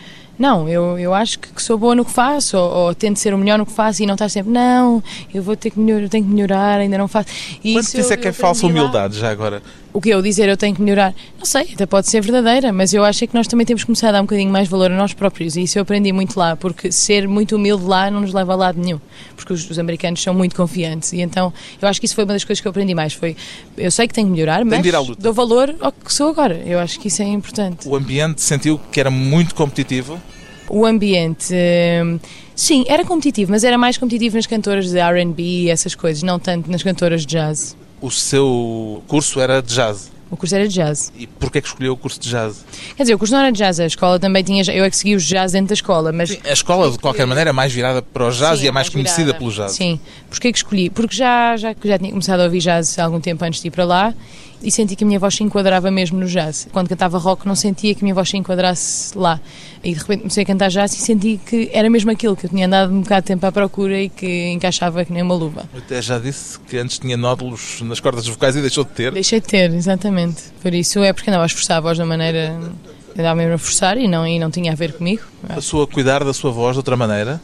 Não, 0.40 0.66
eu, 0.66 0.98
eu 0.98 1.12
acho 1.12 1.38
que, 1.38 1.62
sou 1.62 1.76
boa 1.76 1.94
no 1.94 2.02
que 2.02 2.10
faço, 2.10 2.56
ou, 2.56 2.86
ou 2.86 2.94
tento 2.94 3.18
ser 3.18 3.34
o 3.34 3.36
melhor 3.38 3.58
no 3.58 3.66
que 3.66 3.72
faço 3.72 4.02
e 4.02 4.06
não 4.06 4.14
estar 4.14 4.30
sempre, 4.30 4.50
não, 4.50 5.02
eu 5.34 5.42
vou 5.42 5.54
ter 5.54 5.68
que 5.70 5.78
melhorar, 5.78 6.02
eu 6.04 6.08
tenho 6.08 6.24
que 6.24 6.30
melhorar, 6.30 6.80
ainda 6.80 6.96
não 6.96 7.06
faço. 7.06 7.28
E 7.62 7.74
Quanto 7.74 7.84
isso 7.98 8.10
é 8.10 8.16
que 8.16 8.28
é 8.28 8.32
falsa 8.32 8.60
aprendi 8.60 8.78
lá. 8.80 8.84
humildade, 8.86 9.18
já 9.18 9.30
agora? 9.30 9.62
O 9.92 10.00
que 10.00 10.08
eu 10.08 10.22
dizer 10.22 10.48
eu 10.48 10.56
tenho 10.56 10.74
que 10.74 10.80
melhorar, 10.80 11.12
não 11.36 11.44
sei, 11.44 11.70
até 11.74 11.84
pode 11.84 12.08
ser 12.08 12.20
verdadeira, 12.20 12.72
mas 12.72 12.94
eu 12.94 13.04
acho 13.04 13.26
que 13.26 13.34
nós 13.34 13.48
também 13.48 13.66
temos 13.66 13.82
que 13.82 13.86
começar 13.86 14.10
a 14.10 14.12
dar 14.12 14.20
um 14.20 14.24
bocadinho 14.24 14.50
mais 14.50 14.68
valor 14.68 14.90
a 14.90 14.96
nós 14.96 15.12
próprios 15.12 15.56
e 15.56 15.64
isso 15.64 15.78
eu 15.78 15.82
aprendi 15.82 16.12
muito 16.12 16.38
lá, 16.38 16.54
porque 16.54 16.92
ser 16.92 17.26
muito 17.26 17.56
humilde 17.56 17.84
lá 17.84 18.08
não 18.08 18.20
nos 18.20 18.32
leva 18.32 18.52
a 18.52 18.56
lado 18.56 18.80
nenhum, 18.80 19.00
porque 19.34 19.52
os, 19.52 19.68
os 19.68 19.78
americanos 19.80 20.22
são 20.22 20.32
muito 20.32 20.54
confiantes 20.54 21.12
e 21.12 21.20
então 21.20 21.52
eu 21.82 21.88
acho 21.88 21.98
que 21.98 22.06
isso 22.06 22.14
foi 22.14 22.22
uma 22.22 22.34
das 22.34 22.44
coisas 22.44 22.60
que 22.60 22.68
eu 22.68 22.70
aprendi 22.70 22.94
mais, 22.94 23.14
foi, 23.14 23.36
eu 23.76 23.90
sei 23.90 24.06
que 24.06 24.14
tenho 24.14 24.28
que 24.28 24.32
melhorar, 24.32 24.64
mas 24.64 24.80
dou 25.18 25.32
valor 25.32 25.74
ao 25.80 25.90
que 25.90 26.14
sou 26.14 26.28
agora, 26.28 26.62
eu 26.64 26.78
acho 26.78 27.00
que 27.00 27.08
isso 27.08 27.20
é 27.22 27.26
importante. 27.26 27.88
O 27.88 27.96
ambiente 27.96 28.40
sentiu 28.42 28.80
que 28.92 29.00
era 29.00 29.10
muito 29.10 29.56
competitivo? 29.56 30.20
O 30.68 30.86
ambiente, 30.86 31.52
hum, 31.52 32.20
sim, 32.54 32.84
era 32.86 33.04
competitivo, 33.04 33.50
mas 33.50 33.64
era 33.64 33.76
mais 33.76 33.98
competitivo 33.98 34.36
nas 34.36 34.46
cantoras 34.46 34.88
de 34.88 35.00
R&B 35.00 35.42
e 35.42 35.68
essas 35.68 35.96
coisas, 35.96 36.22
não 36.22 36.38
tanto 36.38 36.70
nas 36.70 36.80
cantoras 36.80 37.22
de 37.22 37.26
jazz. 37.26 37.76
O 38.00 38.10
seu 38.10 39.02
curso 39.06 39.40
era 39.40 39.60
de 39.60 39.74
jazz. 39.74 40.10
O 40.30 40.36
curso 40.36 40.54
era 40.54 40.66
de 40.66 40.72
jazz. 40.72 41.12
E 41.18 41.26
porquê 41.26 41.58
é 41.58 41.60
que 41.60 41.66
escolheu 41.66 41.92
o 41.92 41.96
curso 41.96 42.20
de 42.20 42.30
jazz? 42.30 42.64
Quer 42.96 43.02
dizer, 43.02 43.14
o 43.14 43.18
curso 43.18 43.34
não 43.34 43.40
era 43.40 43.50
de 43.50 43.58
jazz, 43.58 43.80
a 43.80 43.86
escola 43.86 44.18
também 44.18 44.44
tinha. 44.44 44.62
Eu 44.72 44.84
é 44.84 44.90
que 44.90 44.96
segui 44.96 45.16
os 45.16 45.24
jazz 45.24 45.52
dentro 45.52 45.68
da 45.68 45.74
escola, 45.74 46.12
mas. 46.12 46.38
A 46.44 46.52
escola, 46.52 46.88
de 46.90 46.98
qualquer 46.98 47.26
maneira, 47.26 47.50
é 47.50 47.52
mais 47.52 47.72
virada 47.72 48.00
para 48.00 48.28
o 48.28 48.30
jazz 48.30 48.60
Sim, 48.60 48.66
e 48.66 48.68
é 48.68 48.70
mais 48.70 48.88
conhecida 48.88 49.24
virada. 49.24 49.38
pelo 49.38 49.50
jazz. 49.50 49.72
Sim. 49.72 49.98
Porquê 50.28 50.52
que 50.52 50.58
escolhi? 50.58 50.88
Porque 50.88 51.16
já, 51.16 51.56
já, 51.56 51.74
já 51.84 51.98
tinha 51.98 52.10
começado 52.10 52.40
a 52.40 52.44
ouvir 52.44 52.60
jazz 52.60 52.96
há 52.98 53.04
algum 53.04 53.20
tempo 53.20 53.44
antes 53.44 53.60
de 53.60 53.68
ir 53.68 53.70
para 53.72 53.84
lá 53.84 54.14
e 54.62 54.70
senti 54.70 54.96
que 54.96 55.04
a 55.04 55.06
minha 55.06 55.18
voz 55.18 55.34
se 55.34 55.42
enquadrava 55.42 55.90
mesmo 55.90 56.18
no 56.18 56.26
jazz. 56.26 56.68
Quando 56.72 56.88
cantava 56.88 57.18
rock 57.18 57.46
não 57.46 57.54
sentia 57.54 57.94
que 57.94 58.02
a 58.02 58.04
minha 58.04 58.14
voz 58.14 58.28
se 58.28 58.36
enquadrasse 58.36 59.16
lá. 59.16 59.40
E 59.82 59.92
de 59.92 59.98
repente 59.98 60.20
comecei 60.20 60.42
a 60.42 60.46
cantar 60.46 60.68
jazz 60.68 60.92
e 60.92 60.96
senti 60.96 61.40
que 61.44 61.70
era 61.72 61.88
mesmo 61.88 62.10
aquilo, 62.10 62.36
que 62.36 62.46
eu 62.46 62.50
tinha 62.50 62.66
andado 62.66 62.92
um 62.92 63.00
bocado 63.00 63.22
de 63.22 63.26
tempo 63.28 63.46
à 63.46 63.52
procura 63.52 64.00
e 64.00 64.08
que 64.08 64.48
encaixava 64.50 65.04
que 65.04 65.12
nem 65.12 65.22
uma 65.22 65.34
luva. 65.34 65.68
Até 65.76 66.02
já 66.02 66.18
disse 66.18 66.58
que 66.60 66.76
antes 66.76 66.98
tinha 66.98 67.16
nódulos 67.16 67.80
nas 67.82 68.00
cordas 68.00 68.26
vocais 68.26 68.56
e 68.56 68.60
deixou 68.60 68.84
de 68.84 68.90
ter. 68.90 69.12
Deixei 69.12 69.40
de 69.40 69.46
ter, 69.46 69.72
exatamente. 69.72 70.42
Por 70.62 70.74
isso 70.74 71.02
é 71.02 71.12
porque 71.12 71.30
andava 71.30 71.44
a 71.44 71.46
esforçar 71.46 71.78
a 71.78 71.80
voz 71.80 71.96
da 71.96 72.04
maneira. 72.04 72.60
Andava 73.18 73.34
mesmo 73.34 73.54
a 73.54 73.58
forçar 73.58 73.98
e 73.98 74.06
não, 74.06 74.26
e 74.26 74.38
não 74.38 74.50
tinha 74.50 74.72
a 74.72 74.74
ver 74.74 74.92
comigo. 74.92 75.22
Passou 75.46 75.82
a 75.82 75.86
cuidar 75.86 76.24
da 76.24 76.32
sua 76.32 76.50
voz 76.50 76.74
de 76.74 76.78
outra 76.78 76.96
maneira. 76.96 77.40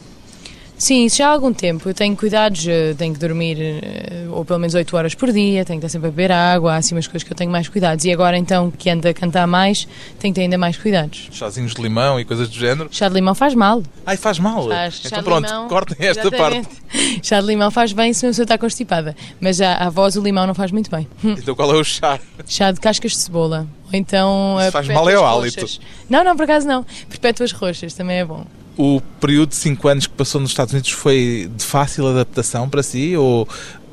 Sim, 0.77 1.05
isso 1.05 1.17
já 1.17 1.27
há 1.27 1.31
algum 1.31 1.51
tempo. 1.51 1.89
Eu 1.89 1.93
tenho 1.93 2.15
cuidados, 2.15 2.65
eh, 2.67 2.93
tenho 2.95 3.11
que 3.11 3.19
dormir 3.19 3.57
eh, 3.59 4.27
ou 4.29 4.45
pelo 4.45 4.59
menos 4.59 4.75
8 4.75 4.95
horas 4.95 5.15
por 5.15 5.31
dia, 5.31 5.65
tenho 5.65 5.79
que 5.79 5.85
estar 5.87 5.97
sempre 5.97 6.09
a 6.09 6.11
beber 6.11 6.31
água, 6.31 6.73
há 6.73 6.77
assim 6.77 6.93
umas 6.93 7.07
coisas 7.07 7.23
que 7.23 7.33
eu 7.33 7.35
tenho 7.35 7.49
mais 7.49 7.67
cuidados. 7.67 8.05
E 8.05 8.11
agora 8.11 8.37
então 8.37 8.69
que 8.69 8.87
ando 8.87 9.07
a 9.07 9.13
cantar 9.13 9.47
mais, 9.47 9.87
tenho 10.19 10.31
que 10.31 10.39
ter 10.39 10.43
ainda 10.43 10.57
mais 10.57 10.77
cuidados. 10.77 11.29
Chazinhos 11.31 11.73
de 11.73 11.81
limão 11.81 12.19
e 12.19 12.25
coisas 12.25 12.47
do 12.47 12.55
género. 12.55 12.89
Chá 12.91 13.07
de 13.09 13.15
limão 13.15 13.33
faz 13.33 13.55
mal. 13.55 13.81
Ai, 14.05 14.17
faz 14.17 14.37
mal. 14.37 14.67
Faz. 14.67 15.01
então 15.03 15.23
pronto, 15.23 15.47
limão, 15.47 15.67
cortem 15.67 15.97
esta 16.07 16.29
parte. 16.29 16.59
exatamente. 16.59 17.19
Chá 17.27 17.41
de 17.41 17.47
limão 17.47 17.71
faz 17.71 17.91
bem 17.91 18.13
se 18.13 18.25
a 18.25 18.29
pessoa 18.29 18.43
está 18.43 18.57
constipada, 18.57 19.15
mas 19.41 19.57
já 19.57 19.73
a 19.75 19.89
voz 19.89 20.15
o 20.15 20.21
limão 20.21 20.45
não 20.45 20.53
faz 20.53 20.71
muito 20.71 20.91
bem. 20.91 21.07
Então 21.37 21.55
qual 21.55 21.73
é 21.73 21.77
o 21.77 21.83
chá? 21.83 22.19
Chá 22.45 22.71
de 22.71 22.79
cascas 22.79 23.11
de 23.13 23.17
cebola. 23.17 23.67
Ou 23.85 23.89
então. 23.93 24.57
Isso 24.59 24.67
eh, 24.67 24.71
faz 24.71 24.87
mal 24.87 25.09
é 25.09 25.13
perpétuas 25.13 25.37
hálito. 25.37 25.61
roxas. 25.61 25.81
Não, 26.09 26.23
não, 26.23 26.35
por 26.35 26.43
acaso 26.43 26.67
não. 26.67 26.85
Perpétuas 27.09 27.51
roxas 27.51 27.93
também 27.93 28.19
é 28.19 28.25
bom. 28.25 28.45
O 28.77 29.01
período 29.19 29.49
de 29.49 29.55
5 29.55 29.87
anos 29.87 30.07
que 30.07 30.13
passou 30.13 30.39
nos 30.39 30.51
Estados 30.51 30.73
Unidos 30.73 30.91
foi 30.91 31.49
de 31.55 31.63
fácil 31.63 32.07
adaptação 32.07 32.69
para 32.69 32.83
si 32.83 33.17
ou 33.17 33.47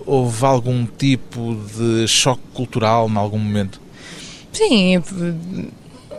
houve 0.07 0.45
algum 0.45 0.85
tipo 0.85 1.57
de 1.75 2.07
choque 2.07 2.43
cultural 2.53 3.09
em 3.09 3.17
algum 3.17 3.39
momento? 3.39 3.81
Sim, 4.53 5.03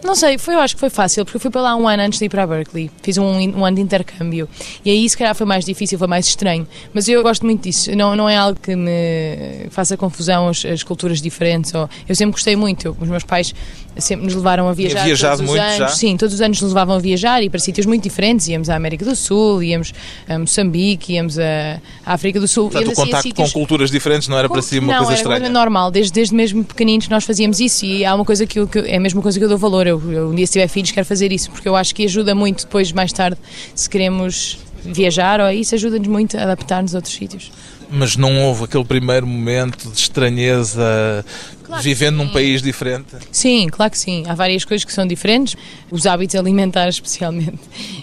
não 0.04 0.16
sei, 0.16 0.38
foi, 0.38 0.54
eu 0.56 0.60
acho 0.60 0.76
que 0.76 0.80
foi 0.80 0.90
fácil, 0.90 1.24
porque 1.26 1.38
eu 1.38 1.42
fui 1.42 1.50
para 1.52 1.62
lá 1.62 1.76
um 1.76 1.88
ano 1.88 2.04
antes 2.04 2.20
de 2.20 2.26
ir 2.26 2.30
para 2.30 2.44
a 2.44 2.48
Berkeley. 2.48 2.90
Fiz 3.02 3.18
um, 3.18 3.24
um 3.26 3.66
ano 3.66 3.76
de 3.76 3.82
intercâmbio. 3.82 4.48
E 4.84 4.90
aí, 4.92 5.10
se 5.10 5.18
calhar, 5.18 5.34
foi 5.36 5.46
mais 5.46 5.66
difícil, 5.66 5.98
foi 5.98 6.08
mais 6.08 6.26
estranho. 6.28 6.68
Mas 6.94 7.08
eu 7.08 7.22
gosto 7.24 7.46
muito 7.46 7.64
disso. 7.64 7.96
Não, 7.96 8.16
não 8.16 8.28
é 8.30 8.36
algo 8.38 8.60
que 8.60 8.76
me 8.76 9.68
faça 9.70 9.96
confusão 9.98 10.50
as, 10.50 10.64
as 10.66 10.84
culturas 10.84 11.22
diferentes. 11.22 11.74
Ou, 11.74 11.90
eu 12.08 12.16
sempre 12.16 12.34
gostei 12.34 12.56
muito. 12.56 12.88
Eu- 12.88 12.98
os 13.00 13.08
meus 13.10 13.24
pais 13.24 13.54
sempre 13.98 14.26
nos 14.26 14.36
levaram 14.36 14.68
a 14.68 14.74
viajar. 14.74 15.04
viajado 15.06 15.38
todos 15.38 15.50
os 15.52 15.56
muito 15.58 15.64
anos. 15.66 15.78
já? 15.78 15.88
Sim, 15.90 16.18
todos 16.18 16.36
os 16.36 16.42
anos 16.42 16.62
nos 16.62 16.72
levavam 16.72 16.96
a 16.96 17.00
viajar 17.00 17.42
e 17.42 17.50
para 17.50 17.60
sítios 17.60 17.86
muito 17.86 18.04
diferentes. 18.04 18.48
Íamos 18.48 18.70
à 18.70 18.76
América 18.76 19.06
do 19.06 19.16
Sul, 19.16 19.64
íamos 19.64 19.94
a 20.28 20.38
Moçambique, 20.38 21.14
íamos 21.14 21.40
à 21.40 21.80
África 22.06 22.40
do 22.40 22.48
Sul. 22.48 22.70
Portanto, 22.70 22.90
o 22.90 22.92
assim 22.92 23.02
contacto 23.04 23.24
com 23.30 23.30
sítios- 23.30 23.54
culturas 23.54 23.90
diferentes 23.92 24.28
não 24.28 24.38
era 24.38 24.50
para 24.50 24.62
si 24.62 24.80
uma 24.80 24.88
não, 24.94 24.98
coisa 24.98 25.12
era 25.14 25.20
estranha? 25.22 25.40
coisa 25.40 25.54
normal, 25.54 25.92
desde, 25.92 26.12
desde 26.12 26.36
mesmo 26.36 26.64
pequeninos 26.64 27.08
nós 27.08 27.24
fazíamos 27.24 27.60
isso 27.60 27.86
e 27.86 28.04
há 28.04 28.14
uma 28.14 28.26
coisa 28.26 28.46
que, 28.46 28.60
eu, 28.60 28.68
que 28.68 28.80
é 28.80 28.98
a 28.98 29.00
mesma 29.00 29.22
coisa 29.22 29.40
que 29.40 29.46
eu 29.46 29.50
dou 29.50 29.58
valor. 29.58 29.85
Eu, 29.90 30.12
eu, 30.12 30.30
um 30.30 30.36
dia 30.36 30.46
se 30.46 30.54
tiver 30.54 30.68
filhos 30.68 30.92
quero 30.92 31.06
fazer 31.06 31.32
isso, 31.32 31.52
porque 31.52 31.68
eu 31.68 31.76
acho 31.76 31.94
que 31.94 32.06
ajuda 32.06 32.34
muito 32.36 32.66
depois, 32.66 32.92
mais 32.92 33.12
tarde, 33.12 33.38
se 33.74 33.90
queremos 33.90 34.60
viajar 34.84 35.42
ou 35.42 35.50
isso 35.50 35.74
ajuda-nos 35.76 36.08
muito 36.08 36.38
a 36.38 36.44
adaptar-nos 36.44 36.94
a 36.94 37.00
outros 37.00 37.14
sítios. 37.14 37.52
Mas 37.90 38.16
não 38.16 38.44
houve 38.44 38.64
aquele 38.66 38.84
primeiro 38.84 39.28
momento 39.28 39.90
de 39.90 39.98
estranheza 39.98 41.24
Claro 41.64 41.82
vivendo 41.82 42.18
num 42.18 42.30
país 42.30 42.62
diferente? 42.62 43.16
Sim, 43.32 43.68
claro 43.70 43.92
que 43.92 43.98
sim. 43.98 44.24
Há 44.28 44.36
várias 44.36 44.64
coisas 44.64 44.86
que 44.86 44.94
são 44.94 45.06
diferentes, 45.06 45.56
os 45.90 46.06
hábitos 46.06 46.36
alimentares 46.36 46.96
especialmente. 47.02 47.60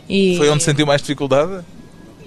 E, 0.08 0.36
Foi 0.36 0.48
onde 0.48 0.62
sentiu 0.62 0.86
mais 0.86 1.00
dificuldade? 1.00 1.64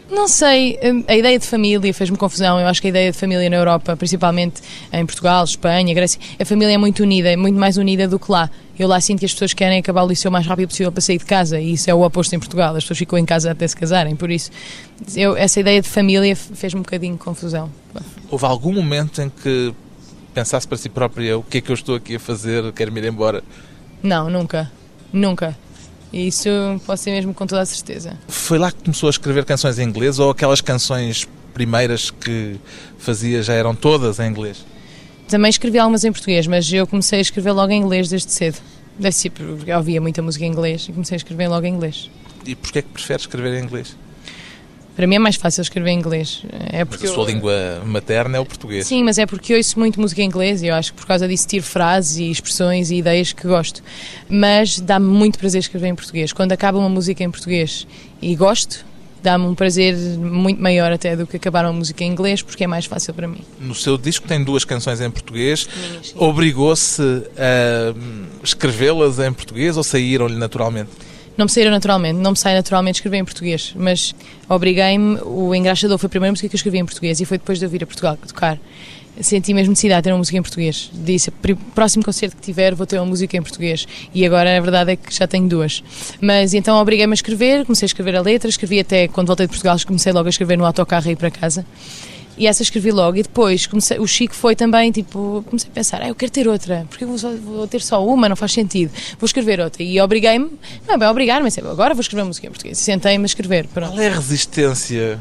Não 0.10 0.28
sei, 0.28 0.78
hum, 0.84 1.04
a 1.08 1.16
ideia 1.16 1.40
de 1.40 1.46
família 1.46 1.92
fez-me 1.94 2.16
confusão. 2.16 2.60
Eu 2.60 2.68
acho 2.68 2.80
que 2.80 2.88
a 2.88 2.90
ideia 2.90 3.12
de 3.12 3.18
família 3.18 3.50
na 3.50 3.56
Europa, 3.56 3.98
principalmente 3.98 4.62
em 4.94 5.06
Portugal, 5.06 5.44
Espanha, 5.44 5.94
Grécia, 5.94 6.20
a 6.40 6.46
família 6.46 6.74
é 6.74 6.78
muito 6.78 7.02
unida, 7.02 7.32
é 7.32 7.36
muito 7.36 7.58
mais 7.58 7.78
unida 7.78 8.08
do 8.08 8.20
que 8.20 8.32
lá. 8.32 8.50
Eu 8.78 8.88
lá 8.88 9.00
sinto 9.02 9.20
que 9.20 9.26
as 9.26 9.34
pessoas 9.34 9.54
querem 9.54 9.80
acabar 9.80 10.04
o 10.04 10.08
liceu 10.08 10.30
o 10.30 10.32
mais 10.32 10.46
rápido 10.46 10.68
possível 10.68 10.92
para 10.92 11.02
sair 11.02 11.18
de 11.18 11.26
casa 11.26 11.60
e 11.60 11.74
isso 11.74 11.90
é 11.90 11.94
o 11.94 12.02
oposto 12.04 12.36
em 12.36 12.40
Portugal. 12.40 12.76
As 12.76 12.84
pessoas 12.84 13.00
ficam 13.00 13.18
em 13.18 13.26
casa 13.26 13.52
até 13.52 13.68
se 13.68 13.76
casarem, 13.76 14.16
por 14.16 14.30
isso 14.30 14.52
eu, 15.16 15.36
essa 15.36 15.60
ideia 15.60 15.82
de 15.82 15.88
família 15.88 16.36
fez-me 16.36 16.80
um 16.80 16.84
bocadinho 16.84 17.14
de 17.14 17.20
confusão. 17.20 17.72
Houve 18.30 18.46
algum 18.46 18.74
momento 18.74 19.22
em 19.22 19.30
que 19.30 19.74
pensasse 20.34 20.68
para 20.68 20.78
si 20.78 20.90
própria 20.90 21.38
o 21.38 21.44
que 21.44 21.60
é 21.60 21.62
que 21.62 21.72
eu 21.72 21.74
estou 21.74 21.96
aqui 21.96 22.16
a 22.18 22.20
fazer, 22.20 22.72
quero-me 22.74 23.00
ir 23.00 23.08
embora? 23.08 23.44
Não, 24.04 24.30
nunca, 24.30 24.72
nunca. 25.12 25.58
E 26.16 26.28
Isso 26.28 26.50
posso 26.86 27.04
ser 27.04 27.12
mesmo 27.12 27.34
com 27.34 27.46
toda 27.46 27.62
a 27.62 27.66
certeza. 27.66 28.18
Foi 28.30 28.58
lá 28.58 28.72
que 28.72 28.82
começou 28.82 29.08
a 29.08 29.10
escrever 29.10 29.44
canções 29.44 29.78
em 29.78 29.84
inglês 29.84 30.18
ou 30.18 30.30
aquelas 30.30 30.62
canções 30.62 31.28
primeiras 31.54 32.10
que 32.10 32.56
fazia 32.98 33.44
já 33.44 33.54
eram 33.54 33.76
todas 33.76 34.18
em 34.20 34.30
inglês? 34.30 34.66
Também 35.28 35.50
escrevi 35.50 35.78
algumas 35.78 36.06
em 36.06 36.14
português, 36.14 36.48
mas 36.48 36.72
eu 36.72 36.88
comecei 36.88 37.20
a 37.20 37.22
escrever 37.22 37.52
logo 37.52 37.74
em 37.74 37.82
inglês 37.82 38.08
desde 38.08 38.32
cedo. 38.32 38.58
Deve 38.98 39.14
ser 39.14 39.30
porque 39.30 39.70
eu 39.70 39.76
ouvia 39.76 40.00
muita 40.00 40.22
música 40.22 40.46
em 40.46 40.48
inglês 40.48 40.88
e 40.88 40.94
comecei 40.94 41.16
a 41.16 41.18
escrever 41.18 41.50
logo 41.50 41.66
em 41.66 41.74
inglês. 41.74 42.10
E 42.46 42.56
porquê 42.56 42.80
é 42.80 42.82
que 42.82 42.88
prefere 42.88 43.20
escrever 43.20 43.60
em 43.60 43.66
inglês? 43.66 43.98
Para 44.96 45.06
mim 45.08 45.16
é 45.16 45.20
mais 45.20 45.36
fácil 45.36 45.62
escrever 45.62 45.90
em 45.90 46.00
inglês. 46.00 46.42
É 46.72 46.80
Mas 46.80 46.88
porque 46.90 47.06
a 47.08 47.10
sua 47.10 47.24
eu- 47.24 47.28
língua 47.28 47.82
materna 47.86 48.38
é 48.38 48.40
o 48.40 48.46
português. 48.46 48.88
Sim, 48.88 49.04
mas 49.04 49.18
é 49.18 49.26
porque 49.26 49.54
eu 49.54 49.58
ouço 49.58 49.78
muito 49.78 50.00
música 50.00 50.22
em 50.22 50.26
inglês 50.26 50.62
e 50.64 50.68
eu 50.68 50.76
acho 50.76 50.94
que 50.94 51.00
por 51.00 51.06
causa 51.06 51.28
disso 51.28 51.48
tiro 51.48 51.64
frases 51.66 52.18
e 52.18 52.32
expressões 52.32 52.92
e 52.92 52.96
ideias 52.96 53.34
que 53.34 53.46
gosto. 53.48 53.84
Mas 54.30 54.80
dá-me 54.80 55.06
muito 55.08 55.38
prazer 55.38 55.60
escrever 55.60 55.88
em 55.88 55.96
português. 55.96 56.32
Quando 56.32 56.54
acaba 56.54 56.78
uma 56.78 56.88
música 56.90 57.24
em 57.24 57.30
português 57.30 57.86
e 58.22 58.34
gosto, 58.38 58.86
dá-me 59.22 59.46
um 59.46 59.54
prazer 59.56 59.96
muito 60.18 60.62
maior 60.62 60.92
até 60.94 61.16
do 61.16 61.28
que 61.28 61.36
acabar 61.36 61.66
uma 61.66 61.74
música 61.74 62.04
em 62.04 62.12
inglês 62.12 62.42
porque 62.42 62.64
é 62.64 62.68
mais 62.68 62.86
fácil 62.86 63.14
para 63.14 63.28
mim. 63.28 63.42
No 63.60 63.76
seu 63.76 63.98
disco 63.98 64.26
tem 64.28 64.44
duas 64.44 64.64
canções 64.64 65.02
em 65.02 65.10
português. 65.12 65.68
Obrigou-se 66.16 67.02
a 67.02 67.94
hum, 67.98 68.26
escrevê-las 68.44 69.20
em 69.20 69.34
português 69.34 69.76
ou 69.78 69.84
saíram-lhe 69.84 70.36
naturalmente? 70.36 70.90
Não 71.38 71.46
me 71.46 71.52
saíram 71.52 71.72
naturalmente, 71.72 72.18
não 72.18 72.32
me 72.32 72.38
sai 72.38 72.54
naturalmente 72.56 72.96
escrever 72.96 73.18
em 73.18 73.26
português, 73.26 73.74
mas 73.76 74.16
obriguei-me. 74.48 75.20
O 75.24 75.54
Engraxador 75.54 75.98
foi 75.98 76.08
a 76.08 76.10
primeira 76.10 76.32
música 76.32 76.48
que 76.48 76.56
eu 76.56 76.58
escrevi 76.58 76.78
em 76.78 76.86
português 76.86 77.20
e 77.20 77.26
foi 77.26 77.38
depois 77.38 77.60
de 77.60 77.66
eu 77.66 77.70
vir 77.70 77.84
a 77.84 77.88
Portugal 77.88 78.18
tocar. 78.26 78.58
Senti 79.20 79.54
mesmo 79.54 79.72
necessidade 79.72 80.02
de 80.02 80.04
ter 80.06 80.12
uma 80.12 80.18
música 80.18 80.38
em 80.38 80.42
português. 80.42 80.90
Disse, 80.94 81.32
"Pri- 81.32 81.56
próximo 81.56 82.04
concerto 82.04 82.36
que 82.36 82.42
tiver, 82.42 82.74
vou 82.76 82.86
ter 82.86 82.98
uma 83.00 83.06
música 83.06 83.36
em 83.38 83.42
português. 83.42 83.86
E 84.14 84.26
agora 84.26 84.58
a 84.58 84.60
verdade 84.60 84.92
é 84.92 84.96
que 84.98 85.14
já 85.14 85.26
tenho 85.26 85.48
duas. 85.48 85.82
Mas 86.22 86.54
então 86.54 86.78
obriguei-me 86.82 87.14
a 87.14 87.16
escrever, 87.16 87.66
comecei 87.66 87.86
a 87.86 87.88
escrever 87.88 88.16
a 88.18 88.22
letra, 88.22 88.50
escrevi 88.50 88.80
até 88.80 89.08
quando 89.08 89.28
voltei 89.28 89.46
de 89.46 89.52
Portugal, 89.52 89.78
comecei 89.86 90.12
logo 90.12 90.28
a 90.28 90.30
escrever 90.30 90.58
no 90.58 90.66
autocarro 90.66 91.08
e 91.08 91.12
ir 91.14 91.16
para 91.16 91.32
casa. 91.32 91.66
E 92.38 92.48
essa 92.48 92.62
escrevi 92.64 92.92
logo. 92.92 93.18
E 93.18 93.24
depois 93.24 93.66
comecei, 93.66 93.98
o 93.98 94.06
Chico 94.06 94.36
foi 94.36 94.56
também, 94.56 94.92
tipo, 94.92 95.44
comecei 95.48 95.70
a 95.72 95.74
pensar, 95.74 96.02
ah, 96.02 96.08
eu 96.10 96.16
quero 96.16 96.32
ter 96.32 96.48
outra, 96.48 96.86
porque 96.90 97.04
eu 97.04 97.08
vou, 97.08 97.18
só- 97.18 97.32
vou 97.34 97.66
ter 97.68 97.82
só 97.82 98.06
uma, 98.06 98.28
não 98.28 98.36
faz 98.36 98.52
sentido. 98.52 98.92
Vou 99.20 99.26
escrever 99.26 99.60
outra. 99.62 99.82
E 99.84 100.00
obriguei-me, 100.02 100.52
não 100.88 100.96
é 100.96 100.98
bem 100.98 101.08
obrigar, 101.08 101.42
mas 101.42 101.58
é, 101.58 101.62
agora 101.62 101.94
vou 101.94 102.02
escrever 102.02 102.22
uma 102.24 102.28
música 102.28 102.46
em 102.48 102.50
português. 102.50 102.78
Sentei-me 102.78 103.24
a 103.24 103.26
escrever. 103.26 103.68
Pronto. 103.68 103.92
Qual 103.94 104.02
é 104.02 104.08
a 104.10 104.16
resistência 104.16 105.20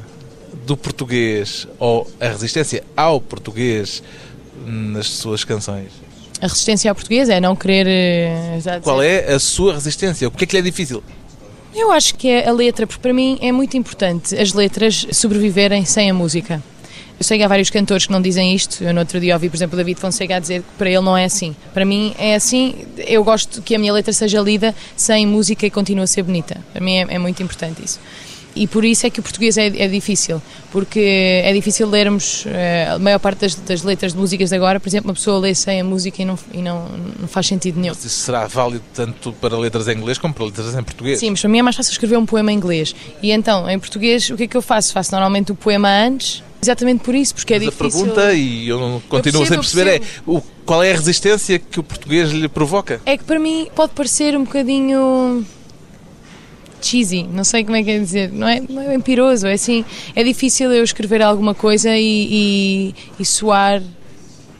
do 0.66 0.76
português 0.76 1.66
ou 1.78 2.10
a 2.20 2.28
resistência 2.28 2.82
ao 2.96 3.20
português 3.20 4.02
nas 4.66 5.06
suas 5.08 5.44
canções? 5.44 5.88
A 6.40 6.46
resistência 6.48 6.90
ao 6.90 6.94
português 6.94 7.28
é 7.28 7.40
não 7.40 7.54
querer. 7.54 7.86
eh, 7.86 8.80
Qual 8.82 9.00
é 9.00 9.32
a 9.32 9.38
sua 9.38 9.74
resistência? 9.74 10.26
O 10.26 10.30
que 10.32 10.44
é 10.44 10.46
que 10.46 10.52
lhe 10.54 10.58
é 10.58 10.62
difícil? 10.62 11.02
Eu 11.74 11.90
acho 11.90 12.14
que 12.16 12.28
é 12.28 12.48
a 12.48 12.52
letra, 12.52 12.86
porque 12.86 13.00
para 13.00 13.12
mim 13.12 13.38
é 13.40 13.50
muito 13.50 13.76
importante 13.76 14.36
as 14.36 14.52
letras 14.52 15.06
sobreviverem 15.12 15.84
sem 15.84 16.10
a 16.10 16.14
música. 16.14 16.62
Eu 17.18 17.24
sei 17.24 17.38
que 17.38 17.44
há 17.44 17.48
vários 17.48 17.70
cantores 17.70 18.06
que 18.06 18.12
não 18.12 18.20
dizem 18.20 18.54
isto. 18.54 18.82
Eu 18.82 18.92
no 18.92 19.00
outro 19.00 19.20
dia 19.20 19.34
ouvi, 19.34 19.48
por 19.48 19.56
exemplo, 19.56 19.74
o 19.74 19.76
David 19.76 20.00
Fonseca 20.00 20.36
a 20.36 20.38
dizer 20.38 20.62
que 20.62 20.68
para 20.76 20.90
ele 20.90 21.00
não 21.00 21.16
é 21.16 21.24
assim. 21.24 21.54
Para 21.72 21.84
mim 21.84 22.14
é 22.18 22.34
assim. 22.34 22.74
Eu 22.98 23.22
gosto 23.22 23.62
que 23.62 23.74
a 23.74 23.78
minha 23.78 23.92
letra 23.92 24.12
seja 24.12 24.40
lida 24.40 24.74
sem 24.96 25.26
música 25.26 25.64
e 25.66 25.70
continue 25.70 26.02
a 26.02 26.06
ser 26.06 26.22
bonita. 26.22 26.60
Para 26.72 26.82
mim 26.82 26.96
é, 26.96 27.06
é 27.14 27.18
muito 27.18 27.42
importante 27.42 27.84
isso. 27.84 28.00
E 28.56 28.66
por 28.68 28.84
isso 28.84 29.06
é 29.06 29.10
que 29.10 29.18
o 29.18 29.22
português 29.22 29.58
é, 29.58 29.66
é 29.66 29.88
difícil, 29.88 30.40
porque 30.70 31.00
é 31.44 31.52
difícil 31.52 31.88
lermos 31.88 32.44
eh, 32.46 32.88
a 32.88 32.98
maior 33.00 33.18
parte 33.18 33.40
das, 33.40 33.54
das 33.56 33.82
letras 33.82 34.12
de 34.12 34.18
músicas 34.18 34.50
de 34.50 34.56
agora. 34.56 34.78
Por 34.78 34.88
exemplo, 34.88 35.08
uma 35.08 35.14
pessoa 35.14 35.40
lê 35.40 35.54
sem 35.54 35.80
a 35.80 35.84
música 35.84 36.22
e 36.22 36.24
não, 36.24 36.38
e 36.52 36.62
não, 36.62 36.88
não 37.18 37.26
faz 37.26 37.46
sentido 37.46 37.80
nenhum. 37.80 37.92
Isso 37.92 38.08
será 38.08 38.46
válido 38.46 38.84
tanto 38.94 39.32
para 39.32 39.58
letras 39.58 39.88
em 39.88 39.96
inglês 39.96 40.18
como 40.18 40.32
para 40.32 40.44
letras 40.44 40.72
em 40.74 40.82
português? 40.84 41.18
Sim, 41.18 41.30
mas 41.30 41.40
para 41.40 41.50
mim 41.50 41.58
é 41.58 41.62
mais 41.62 41.74
fácil 41.74 41.90
escrever 41.90 42.16
um 42.16 42.26
poema 42.26 42.52
em 42.52 42.56
inglês. 42.56 42.94
E 43.20 43.32
então, 43.32 43.68
em 43.68 43.78
português, 43.78 44.30
o 44.30 44.36
que 44.36 44.44
é 44.44 44.46
que 44.46 44.56
eu 44.56 44.62
faço? 44.62 44.92
Faço 44.92 45.10
normalmente 45.10 45.50
o 45.50 45.56
poema 45.56 45.88
antes, 45.88 46.42
exatamente 46.64 47.02
por 47.04 47.14
isso, 47.14 47.34
porque 47.34 47.54
é 47.54 47.58
Mas 47.58 47.68
a 47.68 47.70
difícil. 47.70 48.00
pergunta, 48.06 48.32
e 48.32 48.68
eu 48.68 48.80
não 48.80 49.00
continuo 49.08 49.40
percebo, 49.42 49.62
sem 49.62 49.80
eu 49.80 49.84
perceber, 49.84 50.02
é 50.02 50.20
o, 50.26 50.40
qual 50.64 50.82
é 50.82 50.90
a 50.90 50.94
resistência 50.94 51.58
que 51.58 51.78
o 51.78 51.82
português 51.82 52.30
lhe 52.30 52.48
provoca? 52.48 53.00
É 53.04 53.16
que 53.16 53.24
para 53.24 53.38
mim 53.38 53.68
pode 53.74 53.92
parecer 53.92 54.36
um 54.36 54.44
bocadinho 54.44 55.44
cheesy, 56.80 57.22
não 57.22 57.44
sei 57.44 57.64
como 57.64 57.76
é 57.76 57.82
que 57.82 57.90
é 57.90 57.98
dizer, 57.98 58.30
não 58.32 58.46
é, 58.48 58.60
não 58.68 58.82
é 58.82 58.88
bem 58.88 59.00
piroso, 59.00 59.46
é 59.46 59.54
assim, 59.54 59.84
é 60.14 60.22
difícil 60.22 60.70
eu 60.72 60.84
escrever 60.84 61.22
alguma 61.22 61.54
coisa 61.54 61.96
e, 61.96 62.28
e, 62.30 62.94
e 63.18 63.24
soar 63.24 63.82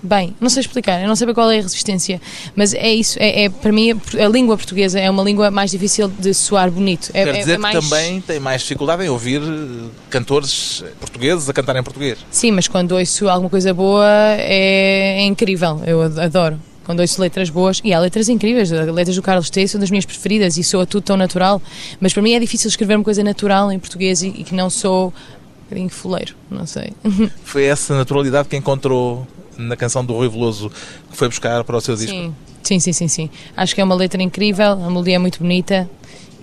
bem, 0.07 0.35
não 0.41 0.49
sei 0.51 0.61
explicar, 0.61 1.01
eu 1.01 1.09
não 1.09 1.17
sei 1.17 1.33
qual 1.33 1.51
é 1.51 1.59
a 1.59 1.63
resistência, 1.63 2.21
mas 2.55 2.75
é 2.75 2.93
isso, 2.93 3.17
é, 3.19 3.45
é- 3.45 3.49
para 3.49 3.73
mim 3.73 3.93
a, 3.93 4.29
língua 4.29 4.57
portuguesa 4.57 5.01
é 5.01 5.09
uma 5.11 5.23
língua 5.23 5.51
mais 5.51 5.71
difícil 5.71 6.09
de 6.09 6.35
soar 6.35 6.71
bonito. 6.71 7.11
É, 7.15 7.25
Quer 7.25 7.35
é- 7.35 7.39
dizer 7.39 7.53
é 7.55 7.59
mais... 7.59 7.77
que 7.79 7.89
também 7.91 8.21
tem 8.21 8.39
mais 8.39 8.61
dificuldade 8.63 9.03
em 9.05 9.09
ouvir 9.09 9.41
eh, 9.43 9.89
cantores 10.11 10.85
portugueses 11.01 11.49
a 11.49 11.53
cantar 11.53 11.77
em 11.77 11.83
português. 11.83 12.19
Sim, 12.31 12.51
mas 12.53 12.69
quando 12.69 12.93
ouço 12.93 13.29
alguma 13.29 13.49
coisa 13.51 13.73
boa 13.73 14.07
é, 14.39 15.21
é 15.21 15.23
incrível, 15.25 15.81
eu 15.87 16.03
ad- 16.03 16.21
adoro. 16.21 16.61
Quando 16.85 17.01
ouço 17.01 17.19
letras 17.19 17.49
boas, 17.49 17.81
e 17.83 17.95
há 17.95 17.99
letras 17.99 18.29
incríveis, 18.29 18.71
as 18.71 18.87
letras 18.93 19.17
do 19.17 19.23
Carlos 19.23 19.49
T 19.49 19.67
são 19.67 19.81
das 19.81 19.89
minhas 19.91 20.05
preferidas 20.05 20.59
e 20.59 20.63
soa 20.63 20.85
tudo 20.85 21.03
tão 21.03 21.17
natural, 21.17 21.63
mas 21.99 22.13
para 22.13 22.23
mim 22.23 22.33
é 22.35 22.39
difícil 22.39 22.69
escrever 22.69 22.97
uma 22.97 23.05
coisa 23.05 23.25
natural 23.25 23.73
em 23.73 23.79
português 23.79 24.23
e, 24.23 24.29
e 24.29 24.45
que 24.45 24.55
não 24.55 24.69
sou 24.69 25.07
um 25.09 25.62
bocadinho 25.64 25.88
fuleiro, 25.88 26.35
não 26.51 26.67
sei. 26.67 26.93
Foi 27.43 27.64
essa 27.64 27.97
naturalidade 27.97 28.49
que 28.51 28.57
encontrou 28.57 29.27
na 29.57 29.77
canção 29.77 30.05
do 30.05 30.12
Rui 30.14 30.29
Veloso 30.29 30.71
que 31.11 31.17
foi 31.17 31.29
buscar 31.29 31.62
para 31.64 31.77
o 31.77 31.81
seu 31.81 31.95
disco. 31.97 32.11
Sim, 32.12 32.35
sim, 32.62 32.81
sim, 32.81 32.93
sim, 32.93 33.09
sim. 33.09 33.31
Acho 33.57 33.75
que 33.75 33.81
é 33.81 33.85
uma 33.85 33.95
letra 33.95 34.23
incrível, 34.23 34.73
a 34.73 34.77
melodia 34.77 35.17
é 35.17 35.19
muito 35.19 35.38
bonita 35.38 35.88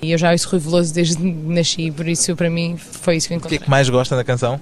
e 0.02 0.12
eu 0.12 0.18
já 0.18 0.32
ouço 0.32 0.50
Rui 0.50 0.60
Veloso 0.60 0.94
desde 0.94 1.18
que 1.18 1.24
nasci, 1.24 1.92
por 1.92 2.08
isso 2.08 2.36
para 2.36 2.50
mim 2.50 2.76
foi 2.78 3.18
isso 3.18 3.28
que 3.28 3.34
eu 3.34 3.38
O 3.38 3.42
que 3.42 3.46
é 3.46 3.50
encontrei. 3.50 3.60
que 3.60 3.70
mais 3.70 3.90
gosta 3.90 4.16
na 4.16 4.24
canção? 4.24 4.60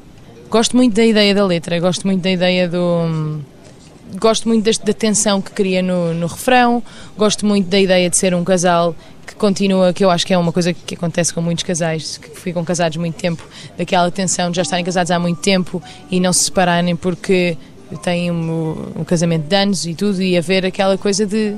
Gosto 0.49 0.75
muito 0.75 0.95
da 0.95 1.05
ideia 1.05 1.33
da 1.35 1.45
letra, 1.45 1.79
gosto 1.79 2.07
muito 2.07 2.21
da 2.23 2.31
ideia 2.31 2.67
do. 2.67 3.39
Gosto 4.19 4.47
muito 4.47 4.63
deste, 4.63 4.83
da 4.83 4.91
tensão 4.93 5.39
que 5.39 5.51
cria 5.51 5.83
no, 5.83 6.15
no 6.15 6.25
refrão, 6.25 6.81
gosto 7.15 7.45
muito 7.45 7.67
da 7.69 7.79
ideia 7.79 8.09
de 8.09 8.17
ser 8.17 8.33
um 8.33 8.43
casal 8.43 8.95
que 9.27 9.35
continua, 9.35 9.93
que 9.93 10.03
eu 10.03 10.09
acho 10.09 10.25
que 10.25 10.33
é 10.33 10.37
uma 10.39 10.51
coisa 10.51 10.73
que 10.73 10.95
acontece 10.95 11.31
com 11.31 11.41
muitos 11.41 11.63
casais 11.63 12.17
que 12.17 12.27
ficam 12.39 12.65
casados 12.65 12.97
muito 12.97 13.13
tempo, 13.17 13.43
daquela 13.77 14.09
tensão 14.09 14.49
de 14.49 14.55
já 14.55 14.63
estarem 14.63 14.83
casados 14.83 15.11
há 15.11 15.19
muito 15.19 15.39
tempo 15.41 15.79
e 16.09 16.19
não 16.19 16.33
se 16.33 16.45
separarem 16.45 16.95
porque 16.95 17.55
têm 17.97 18.31
um, 18.31 18.75
um 18.97 19.03
casamento 19.03 19.47
de 19.47 19.55
anos 19.55 19.85
e 19.85 19.93
tudo, 19.93 20.21
e 20.21 20.37
haver 20.37 20.65
aquela 20.65 20.97
coisa 20.97 21.25
de, 21.25 21.55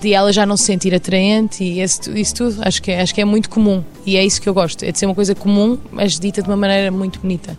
de 0.00 0.12
ela 0.12 0.32
já 0.32 0.44
não 0.44 0.56
se 0.56 0.64
sentir 0.64 0.94
atraente 0.94 1.62
e 1.62 1.80
esse, 1.80 2.10
isso 2.18 2.34
tudo, 2.34 2.60
acho 2.62 2.82
que, 2.82 2.90
é, 2.90 3.00
acho 3.00 3.14
que 3.14 3.20
é 3.20 3.24
muito 3.24 3.48
comum 3.48 3.84
e 4.04 4.16
é 4.16 4.24
isso 4.24 4.40
que 4.40 4.48
eu 4.48 4.54
gosto, 4.54 4.84
é 4.84 4.92
de 4.92 4.98
ser 4.98 5.06
uma 5.06 5.14
coisa 5.14 5.34
comum, 5.34 5.78
mas 5.90 6.18
dita 6.18 6.42
de 6.42 6.48
uma 6.48 6.56
maneira 6.56 6.90
muito 6.90 7.20
bonita. 7.20 7.56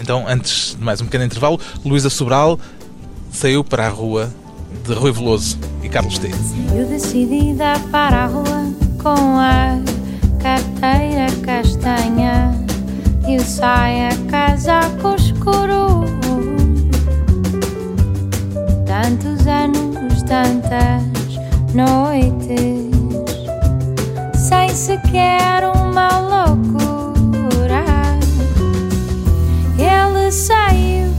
Então, 0.00 0.24
antes 0.26 0.76
de 0.78 0.84
mais 0.84 1.00
um 1.00 1.04
pequeno 1.04 1.24
intervalo, 1.24 1.60
Luísa 1.84 2.10
Sobral 2.10 2.58
saiu 3.30 3.62
para 3.62 3.86
a 3.86 3.88
rua 3.88 4.32
de 4.86 4.92
Rui 4.94 5.12
Veloso 5.12 5.58
e 5.82 5.88
Carlos 5.88 6.18
T. 6.18 6.30
Eu 6.74 6.86
decidida 6.86 7.74
para 7.90 8.24
a 8.24 8.26
rua 8.26 8.72
com 9.02 9.38
a 9.38 9.78
carteira 10.42 11.26
castanha 11.42 12.52
e 13.28 13.36
o 13.36 13.40
saia 13.40 14.10
casaco 14.28 15.14
escuro. 15.14 16.21
Tantos 18.92 19.46
anos, 19.46 20.22
tantas 20.24 21.02
noites, 21.72 22.90
sem 24.34 24.68
sequer 24.68 25.64
uma 25.64 26.18
loucura. 26.18 27.84
Ele 29.78 30.30
saiu 30.30 31.10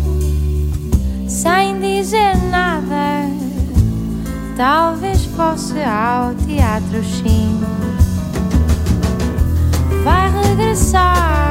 sem 1.28 1.80
dizer 1.80 2.38
nada. 2.52 3.28
Talvez 4.56 5.26
fosse 5.26 5.82
ao 5.82 6.36
teatro, 6.46 7.04
sim. 7.04 7.60
Vai 10.04 10.30
regressar 10.30 11.43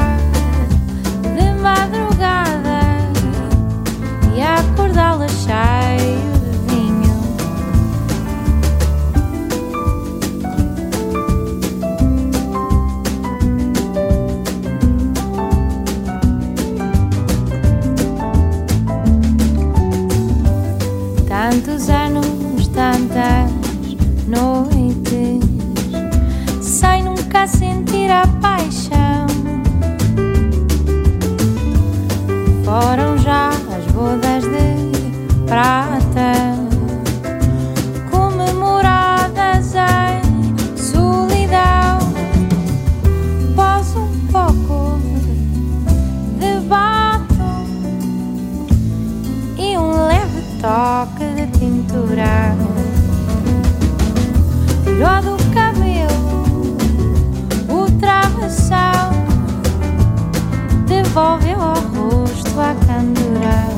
devolveu 61.33 61.61
ao 61.61 61.75
rosto 61.75 62.61
a 62.61 62.75
candura. 62.87 63.69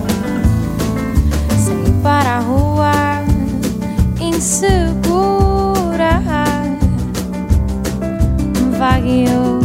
Saí 1.57 1.93
para 2.03 2.39
a 2.39 2.41
rua 2.41 3.23
insegura, 4.21 5.03
vagueou 8.79 9.61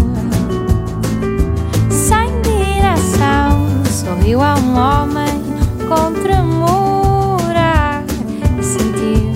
sem 1.89 2.29
direção. 2.41 3.67
Sorriu 3.85 4.41
a 4.41 4.55
um 4.55 4.77
homem 4.77 5.41
com 5.87 6.13
tremura 6.21 8.03
e 8.59 8.63
sentiu 8.63 9.31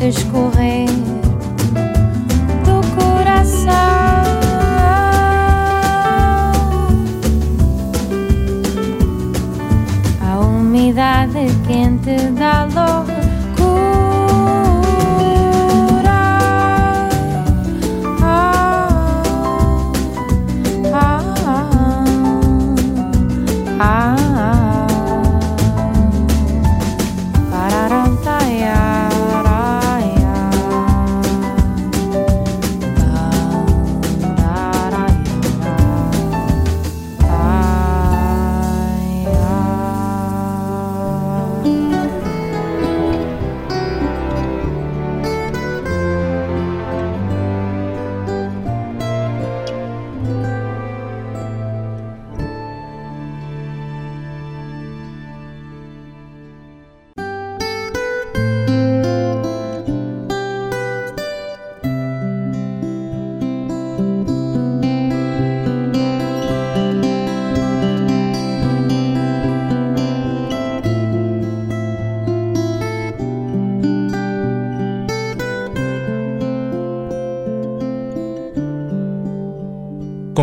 escorrer 0.00 1.05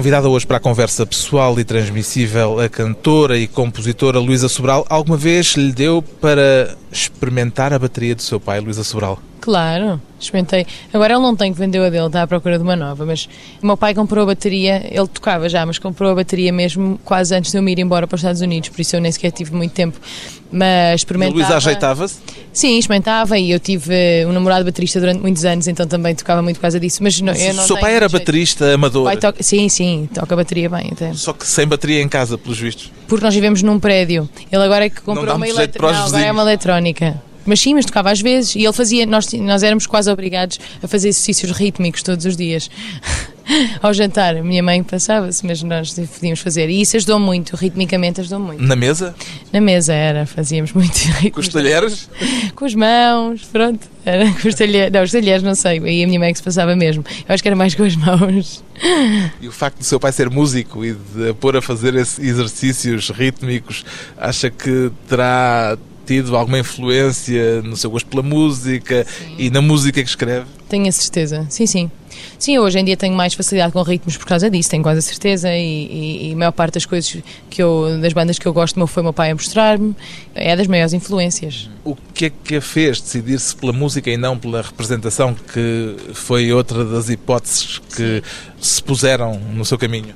Convidada 0.04 0.28
hoje 0.28 0.46
para 0.46 0.58
a 0.58 0.60
conversa 0.60 1.06
pessoal 1.06 1.58
e 1.58 1.64
transmissível 1.64 2.60
a 2.60 2.68
cantora 2.68 3.38
e 3.38 3.48
compositora 3.48 4.20
Luísa 4.20 4.50
Sobral, 4.50 4.86
alguma 4.90 5.16
vez 5.16 5.54
lhe 5.56 5.72
deu 5.72 6.02
para 6.02 6.76
experimentar 6.92 7.72
a 7.72 7.80
bateria 7.80 8.14
do 8.14 8.22
seu 8.22 8.38
pai, 8.38 8.60
Luísa 8.60 8.84
Sobral? 8.84 9.18
Claro, 9.44 10.00
experimentei. 10.18 10.66
Agora 10.94 11.16
ele 11.16 11.22
não 11.22 11.36
tem 11.36 11.52
que 11.52 11.60
vendeu 11.60 11.84
a 11.84 11.90
dele, 11.90 12.06
está 12.06 12.24
à 12.24 12.28
procura 12.28 12.58
de 12.58 12.64
uma 12.64 12.78
nova, 12.78 13.06
mas 13.06 13.28
o 13.62 13.66
meu 13.68 13.76
pai 13.76 13.94
comprou 13.94 14.24
a 14.24 14.28
bateria, 14.28 14.82
ele 14.90 15.06
tocava 15.06 15.50
já, 15.50 15.66
mas 15.66 15.78
comprou 15.78 16.12
a 16.12 16.16
bateria 16.16 16.54
mesmo 16.54 16.98
quase 17.04 17.36
antes 17.36 17.52
de 17.52 17.58
eu 17.58 17.62
me 17.62 17.74
ir 17.74 17.80
embora 17.80 18.08
para 18.08 18.16
os 18.16 18.22
Estados 18.22 18.40
Unidos, 18.40 18.70
por 18.70 18.80
isso 18.80 18.96
eu 18.96 19.02
nem 19.02 19.12
sequer 19.12 19.32
tive 19.32 19.54
muito 19.54 19.74
tempo. 19.74 20.00
Mas 20.50 20.92
E 20.92 20.96
experimentava. 20.96 21.36
Luísa 21.38 21.58
ajeitava-se? 21.58 22.20
Sim, 22.54 22.78
experimentava 22.80 23.38
e 23.38 23.52
eu 23.52 23.60
tive 23.60 23.94
eh, 23.94 24.26
um 24.26 24.32
namorado 24.32 24.64
baterista 24.64 24.98
durante 24.98 25.20
muitos 25.20 25.44
anos, 25.44 25.68
então 25.68 25.86
também 25.86 26.16
tocava 26.16 26.42
muito 26.42 26.56
por 26.56 26.62
causa 26.62 26.80
disso. 26.80 27.04
Mas 27.04 27.20
não, 27.20 27.34
eu 27.34 27.52
O 27.52 27.56
não 27.56 27.64
seu 27.64 27.76
tenho 27.76 27.82
pai 27.86 27.96
era 27.96 28.08
jeito. 28.08 28.22
baterista 28.22 28.74
amador, 28.74 29.18
toca- 29.18 29.44
Sim, 29.44 29.68
sim, 29.68 30.08
toca 30.14 30.36
bateria 30.38 30.70
bem 30.70 30.90
até. 30.94 31.12
só 31.14 31.34
que 31.34 31.46
sem 31.46 31.68
bateria 31.68 32.02
em 32.02 32.08
casa, 32.08 32.38
pelos 32.38 32.58
vistos. 32.60 32.94
Porque 33.10 33.26
nós 33.26 33.36
vivemos 33.36 33.62
num 33.62 33.78
prédio. 33.78 34.30
Ele 34.50 34.64
agora 34.64 34.86
é 34.86 34.90
que 34.90 35.02
comprou 35.02 35.26
uma 35.36 35.40
para 35.46 35.50
os 35.52 35.58
eletrónica. 35.58 36.06
Agora 36.06 36.24
é 36.26 36.32
uma 36.32 36.42
eletrónica. 36.44 37.22
Mas 37.46 37.60
sim, 37.60 37.74
mas 37.74 37.86
tocava 37.86 38.12
às 38.12 38.22
vezes. 38.22 38.56
E 38.56 38.64
ele 38.64 38.74
fazia. 38.74 39.06
Nós, 39.06 39.32
nós 39.34 39.64
éramos 39.64 39.86
quase 39.88 40.12
obrigados 40.12 40.60
a 40.82 40.88
fazer 40.88 41.10
exercícios 41.10 41.52
rítmicos 41.52 42.04
todos 42.04 42.26
os 42.26 42.36
dias. 42.36 42.70
Ao 43.82 43.94
jantar. 43.94 44.38
A 44.38 44.44
minha 44.44 44.64
mãe 44.64 44.82
passava-se, 44.84 45.46
mas 45.46 45.62
nós 45.62 45.94
podíamos 45.94 46.40
fazer. 46.40 46.70
E 46.70 46.82
isso 46.82 46.96
ajudou 46.96 47.20
muito, 47.20 47.56
ritmicamente 47.56 48.22
ajudou 48.22 48.40
muito. 48.40 48.64
Na 48.64 48.76
mesa, 48.76 49.14
Na 49.52 49.60
mesa 49.60 49.94
era, 49.94 50.26
fazíamos 50.26 50.72
muito 50.74 50.98
com 51.32 51.40
os 51.42 51.50
talheres. 51.50 52.10
Com 52.56 52.66
as 52.66 52.74
mãos, 52.74 53.44
pronto. 53.52 53.86
Era 54.06 54.32
com 54.32 54.48
os 54.48 54.56
talheres. 54.56 54.92
Não, 54.92 55.04
os 55.04 55.12
talheres 55.12 55.44
não 55.44 55.56
sei. 55.56 55.80
Aí 55.80 56.04
a 56.04 56.08
minha 56.08 56.20
mãe 56.20 56.32
que 56.32 56.38
se 56.38 56.44
passava 56.44 56.76
mesmo. 56.76 57.04
Eu 57.28 57.34
acho 57.34 57.44
que 57.44 57.50
era 57.50 57.56
mais 57.56 57.76
com 57.76 57.84
as 57.84 57.96
mãos. 57.98 58.64
E 59.42 59.48
o 59.48 59.52
facto 59.52 59.80
do 59.80 59.84
seu 59.84 60.00
pai 60.00 60.12
ser 60.12 60.30
músico 60.30 60.84
e 60.84 60.94
de 60.94 61.34
pôr 61.34 61.58
a 61.58 61.62
fazer 61.62 61.96
esses 61.96 62.20
exercícios 62.20 63.10
rítmicos, 63.10 63.86
acha 64.18 64.50
que 64.50 64.92
terá 65.08 65.78
tido 66.06 66.36
alguma 66.36 66.60
influência 66.60 67.62
no 67.62 67.76
seu 67.78 67.90
gosto 67.92 68.08
pela 68.08 68.24
música 68.24 69.06
e 69.38 69.50
na 69.50 69.62
música 69.62 70.02
que 70.04 70.10
escreve? 70.10 70.46
Tenho 70.70 70.88
a 70.88 70.92
certeza, 70.92 71.46
sim, 71.50 71.66
sim. 71.66 71.92
Sim, 72.38 72.58
hoje 72.60 72.78
em 72.80 72.86
dia 72.86 72.96
tenho 72.98 73.16
mais 73.16 73.34
facilidade 73.34 73.74
com 73.74 73.82
ritmos 73.82 74.18
por 74.18 74.26
causa 74.28 74.50
disso, 74.50 74.70
tenho 74.70 74.84
quase 74.84 75.00
a 75.00 75.02
certeza. 75.02 75.50
E, 75.56 75.62
e- 75.62 76.30
e 76.30 76.34
a 76.34 76.36
maior 76.36 76.52
parte 76.52 76.76
das 76.76 76.86
coisas 76.86 77.18
que 77.50 77.62
eu, 77.62 77.98
das 78.02 78.14
bandas 78.14 78.38
que 78.38 78.46
eu 78.46 78.54
gosto, 78.54 78.78
meu 78.78 78.86
foi 78.88 79.02
o 79.02 79.06
meu 79.06 79.14
pai 79.14 79.32
a 79.32 79.34
mostrar-me, 79.36 79.96
é 80.36 80.56
das 80.56 80.68
maiores 80.68 80.94
influências. 80.94 81.70
O 81.84 81.96
que 82.14 82.26
é 82.26 82.30
que 82.30 82.56
a 82.58 82.62
fez 82.62 83.02
decidir-se 83.02 83.56
pela 83.56 83.74
música 83.74 84.10
e 84.12 84.18
não 84.18 84.38
pela 84.38 84.62
representação, 84.62 85.36
que 85.54 85.96
foi 86.14 86.52
outra 86.54 86.84
das 86.86 87.10
hipóteses 87.10 87.80
que 87.96 88.22
se 88.60 88.82
puseram 88.84 89.40
no 89.40 89.66
seu 89.66 89.78
caminho? 89.78 90.14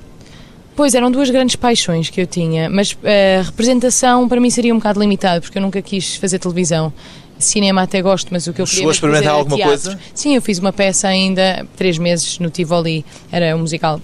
Pois, 0.78 0.94
eram 0.94 1.10
duas 1.10 1.28
grandes 1.32 1.56
paixões 1.56 2.12
que 2.12 2.22
eu 2.22 2.28
tinha, 2.28 2.70
mas 2.70 2.96
a 3.04 3.42
representação 3.42 4.30
para 4.30 4.40
mim 4.40 4.52
seria 4.52 4.72
um 4.72 4.78
bocado 4.78 5.00
limitado, 5.00 5.42
porque 5.42 5.58
eu 5.58 5.62
nunca 5.62 5.82
quis 5.82 6.18
fazer 6.18 6.38
televisão. 6.38 6.94
Cinema 7.40 7.82
até 7.82 8.00
gosto, 8.00 8.30
mas 8.32 8.46
o 8.46 8.54
que 8.54 8.62
eu 8.62 8.66
queria 8.66 8.78
Chegou 8.78 8.92
a 8.92 8.94
experimentar 8.94 9.34
alguma 9.34 9.56
teatro. 9.56 9.82
coisa? 9.82 10.00
Sim, 10.14 10.36
eu 10.36 10.42
fiz 10.42 10.60
uma 10.60 10.72
peça 10.72 11.08
ainda 11.08 11.66
três 11.76 11.98
meses 11.98 12.38
no 12.38 12.52
Tivoli, 12.52 13.04
era 13.32 13.56
um 13.56 13.60
musical. 13.62 14.00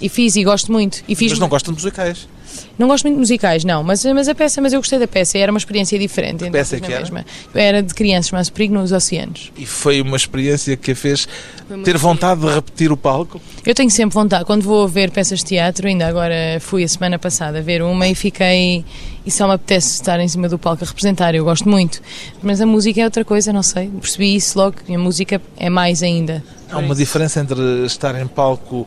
E 0.00 0.08
fiz 0.08 0.36
e 0.36 0.42
gosto 0.42 0.72
muito. 0.72 1.04
E 1.06 1.14
fiz 1.14 1.32
Mas 1.32 1.38
não 1.38 1.50
gosta 1.50 1.70
de 1.70 1.76
musicais. 1.76 2.26
Não 2.78 2.88
gosto 2.88 3.04
muito 3.04 3.16
de 3.16 3.20
musicais, 3.20 3.64
não, 3.64 3.82
mas, 3.82 4.04
mas 4.04 4.28
a 4.28 4.34
peça, 4.34 4.60
mas 4.60 4.72
eu 4.72 4.80
gostei 4.80 4.98
da 4.98 5.08
peça, 5.08 5.38
era 5.38 5.50
uma 5.50 5.58
experiência 5.58 5.98
diferente. 5.98 6.36
então 6.36 6.50
peça 6.50 6.76
é 6.76 6.80
que 6.80 6.92
era? 6.92 7.00
mesma. 7.00 7.24
Era 7.54 7.82
de 7.82 7.94
crianças, 7.94 8.30
mas 8.30 8.50
Perigo 8.50 8.74
nos 8.74 8.92
Oceanos. 8.92 9.52
E 9.56 9.66
foi 9.66 10.00
uma 10.00 10.16
experiência 10.16 10.76
que 10.76 10.92
a 10.92 10.96
fez 10.96 11.28
ter 11.84 11.96
vontade 11.96 12.40
de 12.40 12.46
repetir 12.46 12.92
o 12.92 12.96
palco? 12.96 13.40
Eu 13.64 13.74
tenho 13.74 13.90
sempre 13.90 14.14
vontade, 14.14 14.44
quando 14.44 14.62
vou 14.62 14.86
ver 14.86 15.10
peças 15.10 15.40
de 15.40 15.46
teatro, 15.46 15.88
ainda 15.88 16.06
agora 16.06 16.58
fui 16.60 16.84
a 16.84 16.88
semana 16.88 17.18
passada 17.18 17.60
ver 17.60 17.82
uma 17.82 18.06
e 18.08 18.14
fiquei. 18.14 18.84
E 19.24 19.30
só 19.30 19.48
me 19.48 19.54
apetece 19.54 19.94
estar 19.94 20.20
em 20.20 20.28
cima 20.28 20.48
do 20.48 20.56
palco 20.56 20.84
a 20.84 20.86
representar, 20.86 21.34
eu 21.34 21.44
gosto 21.44 21.68
muito. 21.68 22.00
Mas 22.42 22.60
a 22.60 22.66
música 22.66 23.00
é 23.00 23.04
outra 23.04 23.24
coisa, 23.24 23.52
não 23.52 23.62
sei, 23.62 23.88
percebi 23.88 24.36
isso 24.36 24.56
logo, 24.56 24.76
e 24.88 24.94
a 24.94 24.98
música 24.98 25.42
é 25.56 25.68
mais 25.68 26.02
ainda. 26.02 26.44
Há 26.70 26.78
uma 26.78 26.94
diferença 26.94 27.40
entre 27.40 27.60
estar 27.84 28.14
em 28.20 28.26
palco 28.26 28.86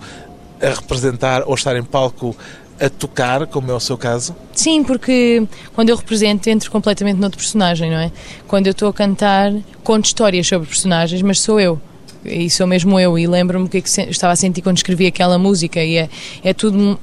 a 0.62 0.70
representar 0.70 1.44
ou 1.46 1.56
estar 1.56 1.76
em 1.76 1.84
palco 1.84 2.36
a 2.80 2.90
tocar, 2.90 3.46
como 3.48 3.70
é 3.72 3.74
o 3.74 3.80
seu 3.80 3.98
caso? 3.98 4.36
Sim, 4.54 4.84
porque 4.84 5.46
quando 5.74 5.90
eu 5.90 5.96
represento 5.96 6.50
entro 6.50 6.72
completamente 6.72 7.18
noutro 7.18 7.38
personagem, 7.38 7.90
não 7.90 7.98
é? 7.98 8.12
Quando 8.48 8.68
eu 8.68 8.72
estou 8.72 8.90
a 8.90 8.94
cantar, 8.94 9.52
conto 9.84 10.06
histórias 10.06 10.48
sobre 10.48 10.68
personagens, 10.68 11.22
mas 11.22 11.40
sou 11.42 11.60
eu. 11.60 11.80
E 12.24 12.50
sou 12.50 12.68
mesmo 12.68 13.00
eu. 13.00 13.18
E 13.18 13.28
lembro-me 13.28 13.66
o 13.66 13.70
que 13.70 13.78
é 13.78 13.82
que 13.82 13.90
estava 13.90 14.34
a 14.34 14.36
sentir 14.36 14.62
quando 14.62 14.78
escrevi 14.78 15.08
aquela 15.08 15.38
música. 15.38 15.84
E 15.84 15.98
é, 15.98 16.10
é 16.44 16.54
tudo 16.54 16.78
mu- 16.78 17.00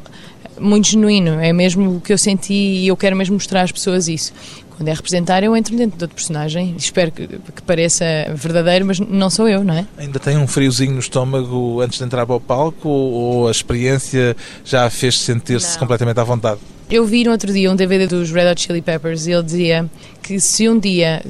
muito 0.61 0.89
genuíno. 0.89 1.41
É 1.41 1.53
mesmo 1.53 1.97
o 1.97 2.01
que 2.01 2.13
eu 2.13 2.19
senti 2.19 2.53
e 2.55 2.87
eu 2.89 2.97
quero 2.97 3.17
mesmo 3.17 3.35
mostrar 3.35 3.63
às 3.63 3.73
pessoas 3.73 4.09
isso. 4.09 4.33
Quando 4.77 4.89
é 4.89 4.93
representar, 4.93 5.43
eu 5.43 5.57
entro 5.57 5.75
dentro 5.75 5.97
de 5.97 6.05
outro 6.05 6.15
personagem. 6.15 6.75
Espero 6.77 7.11
que, 7.11 7.27
que 7.27 7.63
pareça 7.63 8.05
verdadeiro, 8.35 8.85
mas 8.85 9.01
não 9.01 9.31
sou 9.31 9.49
eu, 9.49 9.65
não 9.65 9.73
é? 9.73 9.87
Ainda 9.97 10.19
tem 10.19 10.37
um 10.37 10.47
friozinho 10.47 10.93
no 10.93 11.01
estômago 11.01 11.81
antes 11.81 11.99
de 11.99 12.05
entrar 12.05 12.27
para 12.27 12.37
o 12.37 12.41
palco 12.41 12.89
ou 12.89 13.49
a 13.49 13.51
experiência 13.51 14.37
já 14.65 14.85
a 14.85 14.91
fez 14.91 15.19
sentir-se 15.19 15.79
completamente 15.79 16.21
à 16.21 16.25
vontade? 16.25 16.61
Eu 16.91 17.07
vi 17.07 17.25
no 17.25 17.33
outro 17.33 17.53
dia 17.53 17.71
um 17.71 17.75
DVD 17.75 18.07
dos 18.07 18.31
Red 18.31 18.51
Hot 18.51 18.61
Chili 18.61 18.83
Peppers 18.83 19.27
e 19.27 19.33
ele 19.33 19.43
dizia 19.43 19.91
que 20.23 20.39
se 20.39 20.69
um 20.69 20.79
dia 20.79 21.23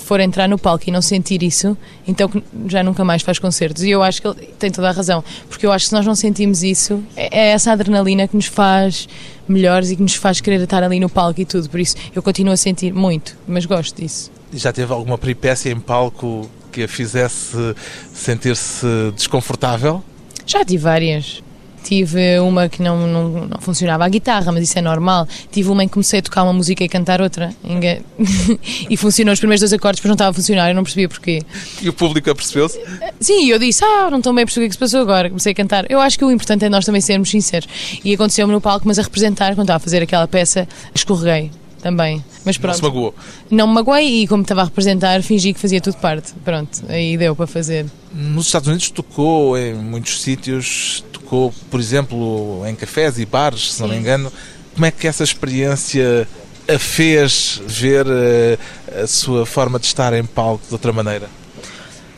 for 0.00 0.20
entrar 0.20 0.48
no 0.48 0.58
palco 0.58 0.84
e 0.88 0.90
não 0.90 1.02
sentir 1.02 1.42
isso, 1.42 1.76
então 2.06 2.30
já 2.66 2.82
nunca 2.82 3.04
mais 3.04 3.22
faz 3.22 3.38
concertos. 3.38 3.82
E 3.82 3.90
eu 3.90 4.02
acho 4.02 4.20
que 4.20 4.28
ele 4.28 4.54
tem 4.58 4.70
toda 4.70 4.88
a 4.88 4.92
razão, 4.92 5.22
porque 5.48 5.66
eu 5.66 5.72
acho 5.72 5.84
que 5.84 5.88
se 5.90 5.94
nós 5.94 6.06
não 6.06 6.14
sentimos 6.14 6.62
isso, 6.62 7.02
é 7.16 7.36
é 7.36 7.50
essa 7.50 7.72
adrenalina 7.72 8.26
que 8.26 8.34
nos 8.34 8.46
faz 8.46 9.08
melhores 9.46 9.90
e 9.90 9.96
que 9.96 10.02
nos 10.02 10.14
faz 10.14 10.40
querer 10.40 10.60
estar 10.60 10.82
ali 10.82 10.98
no 10.98 11.08
palco 11.08 11.40
e 11.40 11.44
tudo. 11.44 11.68
Por 11.68 11.78
isso 11.78 11.94
eu 12.14 12.22
continuo 12.22 12.52
a 12.52 12.56
sentir 12.56 12.92
muito, 12.92 13.36
mas 13.46 13.66
gosto 13.66 14.00
disso. 14.00 14.30
Já 14.52 14.72
teve 14.72 14.92
alguma 14.92 15.18
peripécia 15.18 15.70
em 15.70 15.78
palco 15.78 16.48
que 16.72 16.82
a 16.84 16.88
fizesse 16.88 17.74
sentir-se 18.12 18.86
desconfortável? 19.14 20.02
Já 20.46 20.64
tive 20.64 20.82
várias. 20.82 21.42
Tive 21.86 22.40
uma 22.40 22.68
que 22.68 22.82
não, 22.82 23.06
não, 23.06 23.28
não, 23.46 23.60
funcionava 23.60 24.04
a 24.04 24.08
guitarra, 24.08 24.50
mas 24.50 24.64
isso 24.64 24.76
é 24.76 24.82
normal. 24.82 25.28
Tive 25.52 25.70
uma 25.70 25.84
em 25.84 25.86
que 25.86 25.94
comecei 25.94 26.18
a 26.18 26.22
tocar 26.22 26.42
uma 26.42 26.52
música 26.52 26.82
e 26.82 26.88
cantar 26.88 27.22
outra. 27.22 27.54
e 28.90 28.96
funcionou 28.96 29.32
os 29.32 29.38
primeiros 29.38 29.60
dois 29.60 29.72
acordes, 29.72 30.00
depois 30.00 30.08
não 30.08 30.14
estava 30.14 30.32
a 30.32 30.34
funcionar, 30.34 30.68
eu 30.68 30.74
não 30.74 30.82
percebia 30.82 31.08
porquê. 31.08 31.42
E 31.80 31.88
o 31.88 31.92
público 31.92 32.28
apercebeu-se? 32.28 32.80
Sim, 33.20 33.48
eu 33.48 33.58
disse, 33.60 33.84
ah, 33.84 34.08
não 34.10 34.18
estou 34.18 34.34
bem 34.34 34.42
a 34.42 34.46
perceber 34.46 34.66
o 34.66 34.68
que 34.68 34.74
se 34.74 34.80
passou 34.80 35.00
agora. 35.00 35.28
Comecei 35.28 35.52
a 35.52 35.54
cantar. 35.54 35.88
Eu 35.88 36.00
acho 36.00 36.18
que 36.18 36.24
o 36.24 36.30
importante 36.32 36.64
é 36.64 36.68
nós 36.68 36.84
também 36.84 37.00
sermos 37.00 37.30
sinceros. 37.30 37.68
E 38.04 38.12
aconteceu-me 38.12 38.52
no 38.52 38.60
palco, 38.60 38.88
mas 38.88 38.98
a 38.98 39.02
representar, 39.02 39.54
quando 39.54 39.66
estava 39.66 39.76
a 39.76 39.80
fazer 39.80 40.02
aquela 40.02 40.26
peça, 40.26 40.66
escorreguei 40.92 41.52
também. 41.86 42.24
Mas 42.44 42.58
pronto. 42.58 42.72
Não 42.72 42.78
se 42.78 42.82
magoou? 42.82 43.14
Não 43.48 43.66
me 43.68 43.74
magoei 43.74 44.22
e, 44.22 44.26
como 44.26 44.42
estava 44.42 44.62
a 44.62 44.64
representar, 44.64 45.22
fingi 45.22 45.52
que 45.52 45.60
fazia 45.60 45.80
tudo 45.80 45.96
parte. 45.98 46.32
Pronto, 46.44 46.82
aí 46.88 47.16
deu 47.16 47.36
para 47.36 47.46
fazer. 47.46 47.86
Nos 48.12 48.46
Estados 48.46 48.68
Unidos 48.68 48.90
tocou 48.90 49.56
em 49.56 49.74
muitos 49.74 50.22
sítios, 50.22 51.04
tocou, 51.26 51.52
por 51.68 51.80
exemplo, 51.80 52.62
em 52.66 52.74
cafés 52.76 53.18
e 53.18 53.26
bares, 53.26 53.74
se 53.74 53.82
não 53.82 53.88
me 53.88 53.96
engano. 53.96 54.32
Como 54.72 54.86
é 54.86 54.90
que 54.90 55.08
essa 55.08 55.24
experiência 55.24 56.26
a 56.68 56.78
fez 56.78 57.60
ver 57.66 58.06
a, 58.06 58.10
eh, 58.10 58.58
a 59.02 59.06
sua 59.06 59.44
forma 59.44 59.78
de 59.78 59.86
estar 59.86 60.12
em 60.12 60.24
palco 60.24 60.64
de 60.66 60.72
outra 60.72 60.92
maneira? 60.92 61.28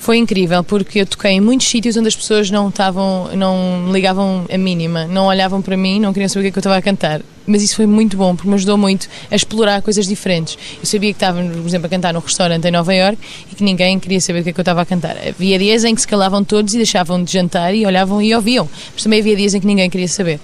Foi 0.09 0.16
incrível 0.16 0.64
porque 0.64 1.01
eu 1.01 1.07
toquei 1.07 1.33
em 1.33 1.40
muitos 1.42 1.68
sítios 1.68 1.94
onde 1.94 2.09
as 2.09 2.16
pessoas 2.16 2.51
não 2.51 2.71
estavam, 2.71 3.29
não 3.37 3.92
ligavam 3.92 4.47
a 4.51 4.57
mínima, 4.57 5.07
não 5.07 5.27
olhavam 5.27 5.61
para 5.61 5.77
mim, 5.77 6.01
não 6.01 6.14
queriam 6.14 6.31
saber 6.31 6.40
o 6.40 6.42
que, 6.44 6.49
é 6.49 6.53
que 6.53 6.59
eu 6.59 6.61
estava 6.61 6.79
a 6.79 6.81
cantar. 6.81 7.21
Mas 7.47 7.62
isso 7.62 7.77
foi 7.77 7.85
muito 7.85 8.16
bom 8.16 8.35
porque 8.35 8.49
me 8.49 8.55
ajudou 8.55 8.79
muito 8.79 9.07
a 9.31 9.37
explorar 9.37 9.83
coisas 9.83 10.07
diferentes. 10.07 10.57
Eu 10.81 10.87
sabia 10.87 11.12
que 11.12 11.16
estava, 11.16 11.42
por 11.42 11.68
exemplo, 11.68 11.85
a 11.88 11.90
cantar 11.90 12.14
num 12.14 12.21
restaurante 12.21 12.66
em 12.66 12.71
Nova 12.71 12.94
York 12.94 13.18
e 13.53 13.55
que 13.55 13.62
ninguém 13.62 14.01
queria 14.01 14.18
saber 14.18 14.40
o 14.40 14.44
que, 14.44 14.49
é 14.49 14.53
que 14.55 14.59
eu 14.59 14.62
estava 14.62 14.81
a 14.81 14.87
cantar. 14.87 15.14
Havia 15.29 15.59
dias 15.59 15.85
em 15.85 15.94
que 15.94 16.01
se 16.01 16.09
calavam 16.09 16.42
todos 16.42 16.73
e 16.73 16.79
deixavam 16.79 17.23
de 17.23 17.31
jantar 17.31 17.75
e 17.75 17.85
olhavam 17.85 18.23
e 18.23 18.35
ouviam, 18.35 18.66
mas 18.94 19.03
também 19.03 19.21
havia 19.21 19.37
dias 19.37 19.53
em 19.53 19.61
que 19.61 19.66
ninguém 19.66 19.90
queria 19.90 20.09
saber. 20.09 20.40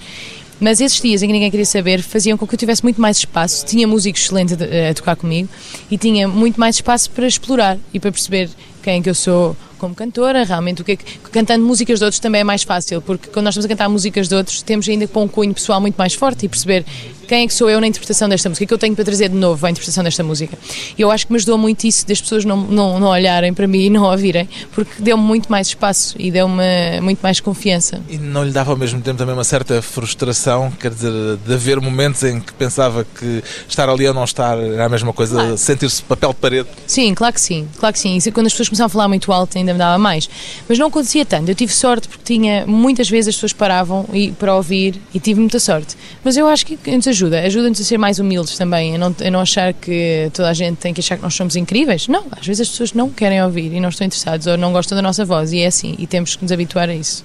Mas 0.61 0.79
esses 0.79 1.01
dias 1.01 1.23
em 1.23 1.27
que 1.27 1.33
ninguém 1.33 1.51
queria 1.51 1.65
saber 1.65 2.03
faziam 2.03 2.37
com 2.37 2.47
que 2.47 2.55
eu 2.55 2.59
tivesse 2.59 2.83
muito 2.83 3.01
mais 3.01 3.17
espaço. 3.17 3.65
Tinha 3.65 3.89
músicos 3.89 4.25
excelentes 4.25 4.55
a, 4.61 4.91
a 4.91 4.95
tocar 4.95 5.17
comigo 5.17 5.49
e 5.91 5.97
tinha 5.97 6.29
muito 6.29 6.61
mais 6.61 6.77
espaço 6.77 7.11
para 7.11 7.27
explorar 7.27 7.79
e 7.95 7.99
para 7.99 8.13
perceber 8.13 8.51
quem 8.85 8.99
é 8.99 9.03
que 9.03 9.09
eu 9.09 9.15
sou 9.15 9.57
como 9.79 9.95
cantora, 9.95 10.45
realmente 10.45 10.83
o 10.83 10.85
que, 10.85 10.93
é 10.93 10.97
que 10.97 11.19
cantando 11.33 11.65
músicas 11.65 11.99
de 11.99 12.05
outros 12.05 12.21
também 12.21 12.43
é 12.43 12.45
mais 12.45 12.63
fácil, 12.63 13.01
porque 13.01 13.29
quando 13.29 13.45
nós 13.45 13.55
estamos 13.55 13.65
a 13.65 13.69
cantar 13.69 13.89
músicas 13.89 14.29
de 14.29 14.35
outros, 14.35 14.63
temos 14.63 14.89
ainda 14.89 15.07
que 15.07 15.13
pôr 15.13 15.23
um 15.23 15.29
cunho 15.29 15.55
pessoal 15.55 15.81
muito 15.81 15.97
mais 15.97 16.15
forte 16.15 16.45
e 16.47 16.49
perceber 16.49 16.85
quem 17.25 17.45
é 17.45 17.47
que 17.47 17.55
sou 17.55 17.69
eu 17.69 17.81
na 17.81 17.87
interpretação 17.87 18.29
desta 18.29 18.49
música, 18.49 18.65
o 18.65 18.69
que 18.69 18.75
eu 18.75 18.79
tenho 18.79 18.95
para 18.95 19.05
trazer 19.05 19.29
de 19.29 19.37
novo 19.37 19.65
à 19.67 19.71
interpretação 19.71 20.05
desta 20.05 20.23
música. 20.23 20.59
E 20.97 21.03
eu 21.03 21.11
acho 21.11 21.27
que 21.27 21.33
me 21.33 21.37
ajudou 21.37 21.59
muito 21.59 21.85
isso 21.85 22.07
das 22.07 22.21
pessoas 22.21 22.45
não, 22.45 22.57
não, 22.57 22.99
não 23.01 23.09
olharem 23.09 23.53
para 23.53 23.67
mim 23.67 23.87
e 23.87 23.91
não 23.91 24.05
ouvirem, 24.05 24.49
porque 24.73 25.03
deu-me 25.03 25.23
muito 25.23 25.51
mais 25.51 25.69
espaço 25.69 26.15
e 26.19 26.31
deu-me 26.31 27.01
muito 27.01 27.21
mais 27.21 27.41
confiança. 27.41 28.01
E 28.09 28.19
não 28.19 28.45
lhe 28.45 28.51
dava 28.53 28.71
ao 28.71 28.77
mesmo 28.77 29.01
tempo 29.01 29.19
também 29.19 29.35
uma 29.35 29.45
certa 29.45 29.81
frustração, 29.83 30.71
quer 30.71 30.93
dizer, 30.93 31.13
de 31.45 31.55
haver 31.55 31.81
momentos 31.81 32.23
em 32.23 32.41
que 32.41 32.53
pensava 32.53 33.05
que 33.19 33.43
estar 33.69 33.89
ali 33.89 34.07
ou 34.07 34.15
não 34.15 34.25
estar 34.25 34.59
era 34.59 34.87
a 34.87 34.89
mesma 34.89 35.13
coisa, 35.13 35.35
claro. 35.35 35.59
sentir-se 35.59 36.03
papel 36.03 36.31
de 36.31 36.37
parede? 36.37 36.69
Sim, 36.87 37.15
claro 37.15 37.35
que 37.35 37.41
sim, 37.41 37.69
claro 37.79 37.93
que 37.93 37.99
sim. 37.99 38.19
E 38.25 38.33
quando 38.33 38.47
as 38.47 38.53
pessoas 38.53 38.69
começavam 38.69 38.87
a 38.87 38.91
falar 38.91 39.09
muito 39.09 39.33
alto 39.33 39.57
ainda 39.59 39.73
me 39.73 39.79
dava 39.79 39.99
mais. 39.99 40.29
Mas 40.69 40.79
não 40.79 40.89
acontecia 40.89 41.25
tanto. 41.25 41.49
Eu 41.49 41.55
tive 41.55 41.73
sorte 41.73 42.09
porque 42.09 42.25
tinha, 42.25 42.67
muitas 42.67 43.09
vezes 43.09 43.29
as 43.29 43.35
pessoas 43.37 43.53
paravam 43.53 44.07
e, 44.13 44.33
para 44.33 44.55
ouvir 44.55 45.01
e 45.13 45.21
tive 45.21 45.41
muita 45.41 45.59
sorte. 45.59 45.97
Mas 46.23 46.37
eu 46.37 46.47
acho 46.49 46.67
que 46.67 46.79
ajuda, 47.15 47.41
ajuda-nos 47.41 47.81
a 47.81 47.85
ser 47.85 47.97
mais 47.97 48.19
humildes 48.19 48.59
também, 48.59 48.97
a 48.97 48.99
não, 48.99 49.15
a 49.19 49.31
não 49.31 49.41
achar 49.41 49.73
que 49.73 50.31
toda 50.35 50.51
a 50.51 50.53
gente 50.53 50.77
tem 50.77 50.93
que 50.93 51.01
achar 51.01 51.17
que 51.17 51.23
nós 51.23 51.35
somos 51.35 51.57
incríveis. 51.57 52.09
Não, 52.09 52.27
às 52.31 52.47
vezes 52.47 52.63
as 52.63 52.69
pessoas 52.69 52.93
não 52.93 53.09
querem 53.09 53.43
ouvir 53.43 53.73
e 53.73 53.81
não 53.81 53.89
estão 53.89 54.07
interessados 54.07 54.47
ou 54.47 54.59
não 54.59 54.73
gostam 54.73 54.97
da 54.97 55.03
nossa 55.03 55.25
voz 55.25 55.53
e 55.53 55.61
é 55.61 55.67
assim, 55.67 55.95
e 55.99 56.07
temos 56.07 56.37
que 56.37 56.43
nos 56.43 56.53
habituar 56.53 56.89
a 56.89 56.95
isso. 56.95 57.25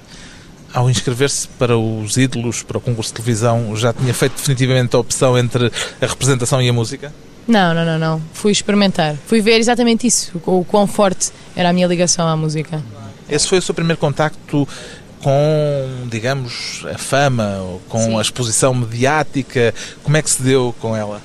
Ao 0.71 0.89
inscrever-se 0.89 1.47
para 1.47 1.77
os 1.77 2.15
ídolos, 2.15 2.61
para 2.61 2.77
o 2.77 2.81
concurso 2.81 3.09
de 3.09 3.15
televisão, 3.15 3.75
já 3.75 3.91
tinha 3.91 4.13
feito 4.13 4.35
definitivamente 4.35 4.95
a 4.95 4.99
opção 4.99 5.37
entre 5.37 5.71
a 5.99 6.05
representação 6.05 6.61
e 6.61 6.69
a 6.69 6.73
música? 6.73 7.11
Não, 7.47 7.73
não, 7.73 7.83
não, 7.83 7.97
não. 7.97 8.21
Fui 8.31 8.51
experimentar. 8.51 9.15
Fui 9.25 9.41
ver 9.41 9.57
exatamente 9.57 10.05
isso, 10.05 10.31
o 10.45 10.63
quão 10.63 10.85
forte 10.85 11.31
era 11.55 11.69
a 11.69 11.73
minha 11.73 11.87
ligação 11.87 12.27
à 12.27 12.35
música. 12.35 12.83
Esse 13.27 13.47
foi 13.47 13.57
o 13.59 13.61
seu 13.61 13.75
primeiro 13.75 13.99
contacto 13.99 14.67
com, 15.21 16.07
digamos, 16.09 16.85
a 16.93 16.97
fama, 16.97 17.79
com 17.87 17.99
Sim. 17.99 18.17
a 18.17 18.21
exposição 18.21 18.73
mediática? 18.73 19.73
Como 20.03 20.17
é 20.17 20.21
que 20.21 20.29
se 20.29 20.41
deu 20.41 20.73
com 20.79 20.95
ela? 20.95 21.21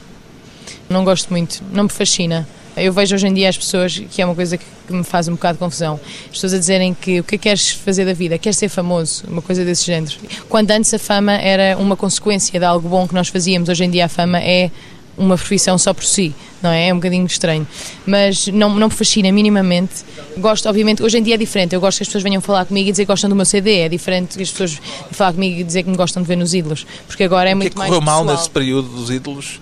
Não 0.88 1.04
gosto 1.04 1.30
muito, 1.30 1.62
não 1.72 1.84
me 1.84 1.90
fascina. 1.90 2.46
Eu 2.76 2.92
vejo 2.92 3.14
hoje 3.14 3.28
em 3.28 3.32
dia 3.32 3.48
as 3.48 3.56
pessoas, 3.56 4.02
que 4.10 4.20
é 4.20 4.24
uma 4.24 4.34
coisa 4.34 4.58
que 4.58 4.64
me 4.90 5.04
faz 5.04 5.28
um 5.28 5.32
bocado 5.32 5.54
de 5.54 5.58
confusão, 5.60 5.98
as 6.24 6.30
pessoas 6.32 6.54
a 6.54 6.58
dizerem 6.58 6.92
que 6.92 7.20
o 7.20 7.24
que 7.24 7.36
é 7.36 7.38
que 7.38 7.44
queres 7.44 7.70
fazer 7.70 8.04
da 8.04 8.12
vida? 8.12 8.36
Queres 8.36 8.58
ser 8.58 8.68
famoso? 8.68 9.24
Uma 9.28 9.40
coisa 9.40 9.64
desse 9.64 9.86
género. 9.86 10.16
Quando 10.48 10.70
antes 10.72 10.92
a 10.92 10.98
fama 10.98 11.34
era 11.34 11.78
uma 11.78 11.96
consequência 11.96 12.58
de 12.58 12.66
algo 12.66 12.88
bom 12.88 13.06
que 13.06 13.14
nós 13.14 13.28
fazíamos, 13.28 13.68
hoje 13.68 13.84
em 13.84 13.90
dia 13.90 14.06
a 14.06 14.08
fama 14.08 14.40
é 14.40 14.72
uma 15.16 15.36
profissão 15.36 15.78
só 15.78 15.94
por 15.94 16.04
si, 16.04 16.34
não 16.64 16.70
é? 16.70 16.88
É 16.88 16.92
um 16.92 16.96
bocadinho 16.96 17.26
estranho. 17.26 17.66
Mas 18.06 18.48
não, 18.48 18.74
não 18.74 18.88
me 18.88 18.94
fascina 18.94 19.30
minimamente. 19.30 20.04
Gosto, 20.38 20.68
obviamente, 20.68 21.02
hoje 21.02 21.18
em 21.18 21.22
dia 21.22 21.34
é 21.34 21.38
diferente. 21.38 21.74
Eu 21.74 21.80
gosto 21.80 21.98
que 21.98 22.02
as 22.02 22.08
pessoas 22.08 22.24
venham 22.24 22.40
falar 22.40 22.64
comigo 22.64 22.88
e 22.88 22.90
dizer 22.90 23.04
que 23.04 23.08
gostam 23.08 23.30
do 23.30 23.36
meu 23.36 23.44
CD. 23.44 23.80
É 23.80 23.88
diferente 23.88 24.36
que 24.36 24.42
as 24.42 24.50
pessoas 24.50 24.80
falar 25.12 25.32
comigo 25.32 25.60
e 25.60 25.64
dizer 25.64 25.82
que 25.82 25.90
me 25.90 25.96
gostam 25.96 26.22
de 26.22 26.28
ver 26.28 26.36
nos 26.36 26.54
ídolos. 26.54 26.86
Porque 27.06 27.22
agora 27.22 27.48
é 27.50 27.54
muito 27.54 27.78
mais. 27.78 27.90
O 27.90 27.94
que 27.94 28.00
correu 28.00 28.24
mal 28.24 28.24
nesse 28.24 28.50
período 28.50 28.88
dos 28.88 29.10
ídolos? 29.10 29.60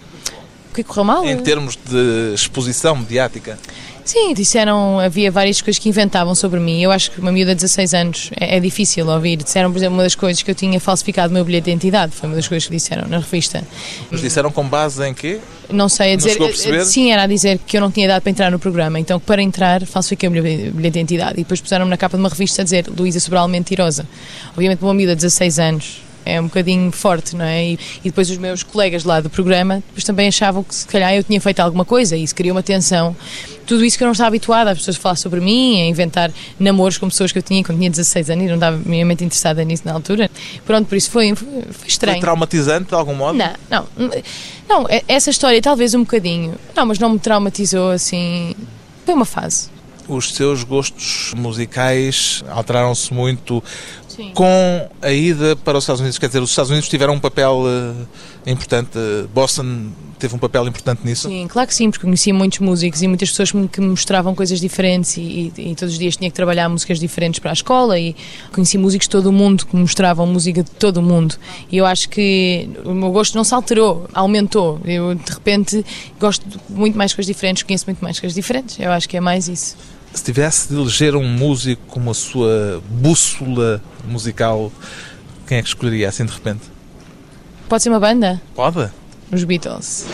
O 0.72 0.74
que 0.74 0.82
correu 0.82 1.04
mal? 1.04 1.24
Em 1.26 1.36
termos 1.36 1.76
de 1.76 2.32
exposição 2.34 2.96
mediática? 2.96 3.58
Sim, 4.06 4.32
disseram, 4.32 4.98
havia 4.98 5.30
várias 5.30 5.60
coisas 5.60 5.78
que 5.78 5.86
inventavam 5.86 6.34
sobre 6.34 6.58
mim. 6.58 6.82
Eu 6.82 6.90
acho 6.90 7.10
que 7.10 7.20
uma 7.20 7.30
miúda 7.30 7.54
de 7.54 7.60
16 7.60 7.94
anos 7.94 8.30
é, 8.40 8.56
é, 8.56 8.60
difícil 8.60 9.06
ouvir. 9.06 9.36
Disseram, 9.36 9.70
por 9.70 9.76
exemplo, 9.76 9.96
uma 9.96 10.02
das 10.02 10.14
coisas 10.14 10.42
que 10.42 10.50
eu 10.50 10.54
tinha 10.54 10.80
falsificado 10.80 11.30
o 11.30 11.34
meu 11.34 11.44
bilhete 11.44 11.66
de 11.66 11.70
identidade. 11.72 12.12
Foi 12.12 12.26
uma 12.26 12.36
das 12.36 12.48
coisas 12.48 12.66
que 12.66 12.74
disseram 12.74 13.06
na 13.06 13.18
revista. 13.18 13.62
Mas 14.10 14.22
disseram 14.22 14.50
com 14.50 14.66
base 14.66 15.06
em 15.06 15.12
quê? 15.12 15.40
Não 15.70 15.90
sei, 15.90 16.14
a 16.14 16.16
dizer. 16.16 16.38
A, 16.42 16.84
sim, 16.86 17.12
era 17.12 17.24
a 17.24 17.26
dizer 17.26 17.58
que 17.66 17.76
eu 17.76 17.80
não 17.82 17.90
tinha 17.90 18.06
idade 18.06 18.22
para 18.22 18.30
entrar 18.30 18.50
no 18.50 18.58
programa. 18.58 18.98
Então, 18.98 19.20
para 19.20 19.42
entrar, 19.42 19.84
falsifiquei 19.84 20.26
o 20.26 20.32
meu 20.32 20.42
bilhete 20.42 20.72
de 20.80 20.88
identidade. 20.88 21.34
E 21.34 21.42
depois 21.42 21.60
puseram-me 21.60 21.90
na 21.90 21.98
capa 21.98 22.16
de 22.16 22.22
uma 22.22 22.30
revista 22.30 22.62
a 22.62 22.64
dizer 22.64 22.86
Luísa 22.88 23.20
Sobral 23.20 23.46
Mentirosa. 23.46 24.08
Obviamente, 24.52 24.82
uma 24.82 24.94
miúda 24.94 25.14
de 25.14 25.20
16 25.20 25.58
anos 25.58 26.02
é 26.24 26.40
um 26.40 26.44
bocadinho 26.44 26.90
forte, 26.92 27.36
não 27.36 27.44
é? 27.44 27.64
E, 27.64 27.78
e, 28.04 28.10
depois 28.10 28.30
os 28.30 28.38
meus 28.38 28.62
colegas 28.62 29.04
lá 29.04 29.20
do 29.20 29.30
programa 29.30 29.76
depois 29.86 30.04
também 30.04 30.28
achavam 30.28 30.62
que 30.62 30.74
se 30.74 30.86
calhar 30.86 31.14
eu 31.14 31.22
tinha 31.22 31.40
feito 31.40 31.60
alguma 31.60 31.84
coisa 31.84 32.16
e 32.16 32.22
isso 32.22 32.34
criou 32.34 32.56
uma 32.56 32.62
tensão. 32.62 33.16
Tudo 33.66 33.84
isso 33.84 33.96
que 33.96 34.02
eu 34.02 34.06
não 34.06 34.12
estava 34.12 34.28
habituada, 34.28 34.70
as 34.70 34.78
pessoas 34.78 34.96
falar 34.96 35.16
sobre 35.16 35.40
mim, 35.40 35.80
a 35.80 35.86
inventar 35.86 36.30
namoros 36.58 36.98
com 36.98 37.08
pessoas 37.08 37.30
que 37.32 37.38
eu 37.38 37.42
tinha 37.42 37.62
quando 37.62 37.78
tinha 37.78 37.90
16 37.90 38.30
anos 38.30 38.44
e 38.44 38.48
não 38.48 38.54
estava 38.54 38.76
minimamente 38.76 39.24
interessada 39.24 39.62
nisso 39.64 39.82
na 39.84 39.92
altura. 39.92 40.30
Pronto, 40.66 40.86
por 40.88 40.96
isso 40.96 41.10
foi, 41.10 41.34
foi, 41.34 41.48
foi 41.70 41.88
estranho. 41.88 42.16
Foi 42.16 42.20
traumatizante 42.22 42.88
de 42.88 42.94
algum 42.94 43.14
modo? 43.14 43.38
Não, 43.38 43.52
não. 43.70 43.86
Não, 44.68 44.86
essa 45.06 45.30
história 45.30 45.60
talvez 45.60 45.94
um 45.94 46.00
bocadinho. 46.00 46.54
Não, 46.74 46.86
mas 46.86 46.98
não 46.98 47.10
me 47.10 47.18
traumatizou 47.18 47.90
assim. 47.90 48.54
Foi 49.04 49.14
uma 49.14 49.24
fase. 49.24 49.70
Os 50.08 50.34
seus 50.34 50.64
gostos 50.64 51.32
musicais 51.36 52.42
alteraram-se 52.48 53.14
muito 53.14 53.62
Sim. 54.16 54.30
com 54.34 54.88
a 55.00 55.10
ida 55.10 55.56
para 55.56 55.78
os 55.78 55.84
Estados 55.84 56.00
Unidos. 56.00 56.18
Quer 56.18 56.26
dizer, 56.26 56.42
os 56.42 56.50
Estados 56.50 56.70
Unidos 56.70 56.88
tiveram 56.88 57.14
um 57.14 57.20
papel 57.20 57.62
uh, 57.64 58.06
importante. 58.46 58.90
Boston 59.34 59.90
teve 60.18 60.36
um 60.36 60.38
papel 60.38 60.68
importante 60.68 61.00
nisso? 61.04 61.28
Sim, 61.28 61.48
claro 61.48 61.66
que 61.66 61.74
sim, 61.74 61.90
porque 61.90 62.04
conhecia 62.04 62.32
muitos 62.32 62.60
músicos 62.60 63.02
e 63.02 63.08
muitas 63.08 63.30
pessoas 63.30 63.50
que 63.50 63.80
me 63.80 63.88
mostravam 63.88 64.34
coisas 64.34 64.60
diferentes 64.60 65.16
e, 65.16 65.20
e, 65.56 65.70
e, 65.70 65.74
todos 65.74 65.94
os 65.94 65.98
dias 65.98 66.16
tinha 66.16 66.30
que 66.30 66.36
trabalhar 66.36 66.68
músicas 66.68 67.00
diferentes 67.00 67.40
para 67.40 67.50
a 67.50 67.52
escola 67.54 67.98
e 67.98 68.14
conheci 68.52 68.78
músicos 68.78 69.06
de 69.06 69.10
todo 69.10 69.26
o 69.26 69.32
mundo 69.32 69.66
que 69.66 69.74
me 69.74 69.82
mostravam 69.82 70.24
música 70.26 70.62
de 70.62 70.70
todo 70.70 70.98
o 70.98 71.02
mundo. 71.02 71.34
E 71.70 71.76
eu 71.78 71.84
acho 71.84 72.08
que 72.08 72.70
o 72.84 72.92
meu 72.92 73.10
gosto 73.10 73.34
não 73.34 73.42
se 73.42 73.52
alterou, 73.52 74.06
aumentou. 74.14 74.80
Eu, 74.84 75.14
de 75.14 75.32
repente, 75.32 75.84
gosto 76.20 76.46
muito 76.68 76.96
mais 76.96 77.12
coisas 77.12 77.26
diferentes, 77.26 77.64
conheço 77.64 77.86
muito 77.86 78.00
mais 78.00 78.20
coisas 78.20 78.34
diferentes. 78.34 78.78
Eu 78.78 78.92
acho 78.92 79.08
que 79.08 79.16
é 79.16 79.20
mais 79.20 79.48
isso. 79.48 79.76
Se 80.14 80.22
tivesse 80.22 80.68
de 80.68 80.74
eleger 80.74 81.16
um 81.16 81.26
músico 81.26 81.82
como 81.88 82.10
a 82.10 82.14
sua 82.14 82.82
bússola 82.88 83.82
musical, 84.04 84.70
quem 85.46 85.58
é 85.58 85.62
que 85.62 85.68
escolheria 85.68 86.08
assim 86.08 86.24
de 86.24 86.32
repente? 86.32 86.62
Pode 87.68 87.82
ser 87.82 87.88
uma 87.88 88.00
banda? 88.00 88.40
Pode. 88.54 88.90
Os 89.32 89.44
Beatles. 89.44 90.06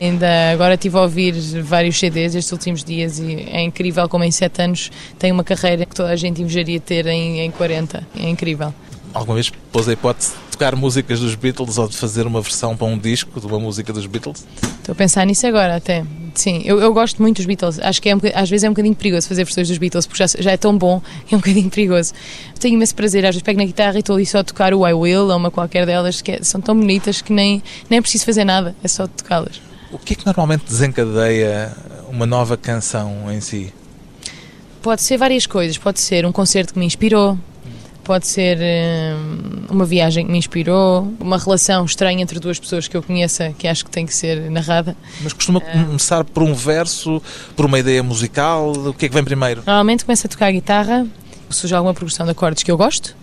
Ainda 0.00 0.50
agora 0.52 0.74
estive 0.74 0.96
a 0.96 1.02
ouvir 1.02 1.32
vários 1.62 1.98
CDs 1.98 2.34
estes 2.34 2.50
últimos 2.52 2.82
dias 2.82 3.18
e 3.18 3.46
é 3.50 3.62
incrível 3.62 4.08
como 4.08 4.24
em 4.24 4.30
7 4.30 4.62
anos 4.62 4.90
tem 5.18 5.30
uma 5.30 5.44
carreira 5.44 5.86
que 5.86 5.94
toda 5.94 6.08
a 6.08 6.16
gente 6.16 6.42
invejaria 6.42 6.80
ter 6.80 7.06
em, 7.06 7.40
em 7.40 7.50
40. 7.50 8.06
É 8.18 8.28
incrível. 8.28 8.74
Alguma 9.14 9.34
vez 9.34 9.50
pôs 9.70 9.88
a 9.88 9.92
hipótese 9.92 10.32
de 10.32 10.50
tocar 10.50 10.74
músicas 10.74 11.20
dos 11.20 11.36
Beatles 11.36 11.78
ou 11.78 11.88
de 11.88 11.96
fazer 11.96 12.26
uma 12.26 12.40
versão 12.40 12.76
para 12.76 12.88
um 12.88 12.98
disco 12.98 13.40
de 13.40 13.46
uma 13.46 13.60
música 13.60 13.92
dos 13.92 14.06
Beatles? 14.06 14.44
Estou 14.60 14.92
a 14.92 14.96
pensar 14.96 15.24
nisso 15.24 15.46
agora 15.46 15.76
até. 15.76 16.04
Sim, 16.34 16.62
eu, 16.64 16.80
eu 16.80 16.92
gosto 16.92 17.22
muito 17.22 17.36
dos 17.36 17.46
Beatles. 17.46 17.78
Acho 17.78 18.02
que 18.02 18.08
é 18.08 18.16
um, 18.16 18.20
às 18.34 18.50
vezes 18.50 18.64
é 18.64 18.68
um 18.68 18.72
bocadinho 18.72 18.96
perigoso 18.96 19.28
fazer 19.28 19.44
versões 19.44 19.68
dos 19.68 19.78
Beatles 19.78 20.04
porque 20.04 20.26
já, 20.26 20.42
já 20.42 20.50
é 20.50 20.56
tão 20.56 20.76
bom 20.76 21.00
é 21.30 21.36
um 21.36 21.38
bocadinho 21.38 21.70
perigoso. 21.70 22.12
Tenho 22.58 22.74
imenso 22.74 22.94
prazer, 22.96 23.24
às 23.24 23.36
vezes 23.36 23.42
pego 23.42 23.60
na 23.60 23.64
guitarra 23.64 23.94
e 23.94 24.00
estou 24.00 24.16
ali 24.16 24.26
só 24.26 24.38
a 24.38 24.44
tocar 24.44 24.74
o 24.74 24.86
I 24.86 24.92
Will 24.92 25.28
ou 25.28 25.36
uma 25.36 25.50
qualquer 25.50 25.86
delas 25.86 26.20
que 26.20 26.32
é, 26.32 26.42
são 26.42 26.60
tão 26.60 26.76
bonitas 26.76 27.22
que 27.22 27.32
nem, 27.32 27.62
nem 27.88 27.98
é 27.98 28.00
preciso 28.02 28.24
fazer 28.24 28.44
nada, 28.44 28.74
é 28.82 28.88
só 28.88 29.06
tocá-las. 29.06 29.60
O 29.92 29.98
que 29.98 30.14
é 30.14 30.16
que 30.16 30.26
normalmente 30.26 30.64
desencadeia 30.64 31.72
uma 32.08 32.26
nova 32.26 32.56
canção 32.56 33.30
em 33.30 33.40
si? 33.40 33.72
Pode 34.82 35.02
ser 35.02 35.16
várias 35.16 35.46
coisas. 35.46 35.78
Pode 35.78 36.00
ser 36.00 36.26
um 36.26 36.32
concerto 36.32 36.74
que 36.74 36.78
me 36.78 36.84
inspirou, 36.84 37.38
pode 38.04 38.26
ser 38.26 38.58
hum, 38.58 39.64
uma 39.70 39.84
viagem 39.84 40.26
que 40.26 40.30
me 40.30 40.38
inspirou, 40.38 41.12
uma 41.18 41.38
relação 41.38 41.84
estranha 41.84 42.22
entre 42.22 42.38
duas 42.38 42.58
pessoas 42.58 42.86
que 42.86 42.96
eu 42.96 43.02
conheça 43.02 43.52
que 43.58 43.66
acho 43.66 43.84
que 43.84 43.90
tem 43.90 44.06
que 44.06 44.14
ser 44.14 44.50
narrada. 44.50 44.96
Mas 45.22 45.32
costuma 45.32 45.60
começar 45.60 46.24
por 46.24 46.42
um 46.42 46.54
verso, 46.54 47.20
por 47.56 47.66
uma 47.66 47.78
ideia 47.78 48.02
musical? 48.02 48.72
O 48.72 48.94
que 48.94 49.06
é 49.06 49.08
que 49.08 49.14
vem 49.14 49.24
primeiro? 49.24 49.62
Normalmente 49.66 50.04
começo 50.04 50.26
a 50.26 50.30
tocar 50.30 50.52
guitarra, 50.52 51.06
surge 51.50 51.74
alguma 51.74 51.94
progressão 51.94 52.26
de 52.26 52.32
acordes 52.32 52.62
que 52.62 52.70
eu 52.70 52.76
gosto 52.76 53.16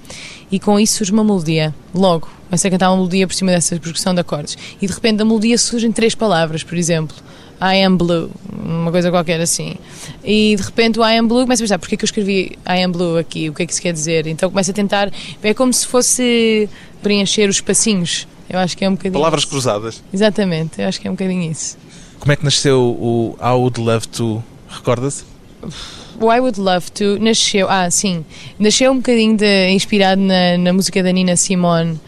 e 0.52 0.60
com 0.60 0.80
isso 0.80 0.96
surge 0.96 1.12
uma 1.12 1.24
melodia, 1.24 1.74
logo. 1.94 2.28
Começo 2.50 2.68
a 2.68 2.70
cantar 2.70 2.90
uma 2.90 2.98
melodia 2.98 3.26
por 3.26 3.34
cima 3.34 3.52
dessa 3.52 3.80
progressão 3.80 4.14
de 4.14 4.20
acordes 4.20 4.58
e 4.82 4.88
de 4.88 4.94
repente 4.94 5.18
da 5.18 5.26
melodia 5.26 5.58
surgem 5.58 5.92
três 5.92 6.16
palavras, 6.16 6.64
por 6.64 6.78
exemplo. 6.78 7.16
I 7.62 7.84
am 7.84 7.96
blue, 7.96 8.32
uma 8.66 8.92
coisa 8.92 9.12
qualquer 9.12 9.40
assim. 9.40 9.76
E 10.24 10.56
de 10.56 10.64
repente 10.64 11.00
o 11.00 11.08
I 11.08 11.18
am 11.18 11.28
blue 11.28 11.42
começa 11.44 11.62
a 11.62 11.66
pensar, 11.66 11.80
porque 11.80 11.94
é 11.94 11.98
que 11.98 12.04
eu 12.04 12.08
escrevi 12.08 12.58
I 12.68 12.84
am 12.84 12.92
blue 12.92 13.18
aqui? 13.18 13.50
O 13.50 13.54
que 13.54 13.64
é 13.64 13.66
que 13.68 13.72
isso 13.72 13.82
quer 13.82 13.94
dizer? 13.94 14.26
Então 14.26 14.50
começo 14.50 14.72
a 14.72 14.74
tentar, 14.74 15.12
é 15.44 15.54
como 15.54 15.72
se 15.72 15.86
fosse 15.86 16.68
preencher 17.04 17.48
os 17.48 17.58
espacinhos. 17.58 18.28
Eu 18.50 18.60
acho 18.60 18.76
que 18.76 18.84
é 18.84 18.90
um 18.90 18.94
bocadinho. 18.94 19.14
Palavras 19.14 19.44
isso. 19.44 19.50
cruzadas. 19.52 20.04
Exatamente, 20.12 20.82
eu 20.82 20.88
acho 20.88 21.00
que 21.00 21.08
é 21.08 21.12
um 21.12 21.14
bocadinho 21.14 21.50
isso. 21.52 21.78
Como 22.20 22.32
é 22.32 22.36
que 22.36 22.44
nasceu 22.44 22.82
o 22.82 23.38
I 23.40 23.52
Would 23.54 23.80
Love 23.80 24.08
To? 24.10 24.44
Recorda-se? 24.68 25.24
O 26.20 26.32
I 26.32 26.40
Would 26.40 26.60
Love 26.60 26.92
To 26.92 27.20
nasceu, 27.20 27.70
ah, 27.70 27.90
sim, 27.90 28.26
nasceu 28.60 28.92
um 28.92 28.98
bocadinho 28.98 29.38
de, 29.38 29.70
inspirado 29.70 30.22
na, 30.22 30.58
na 30.58 30.74
música 30.74 31.02
da 31.02 31.12
Nina 31.12 31.36
Simone, 31.36 32.00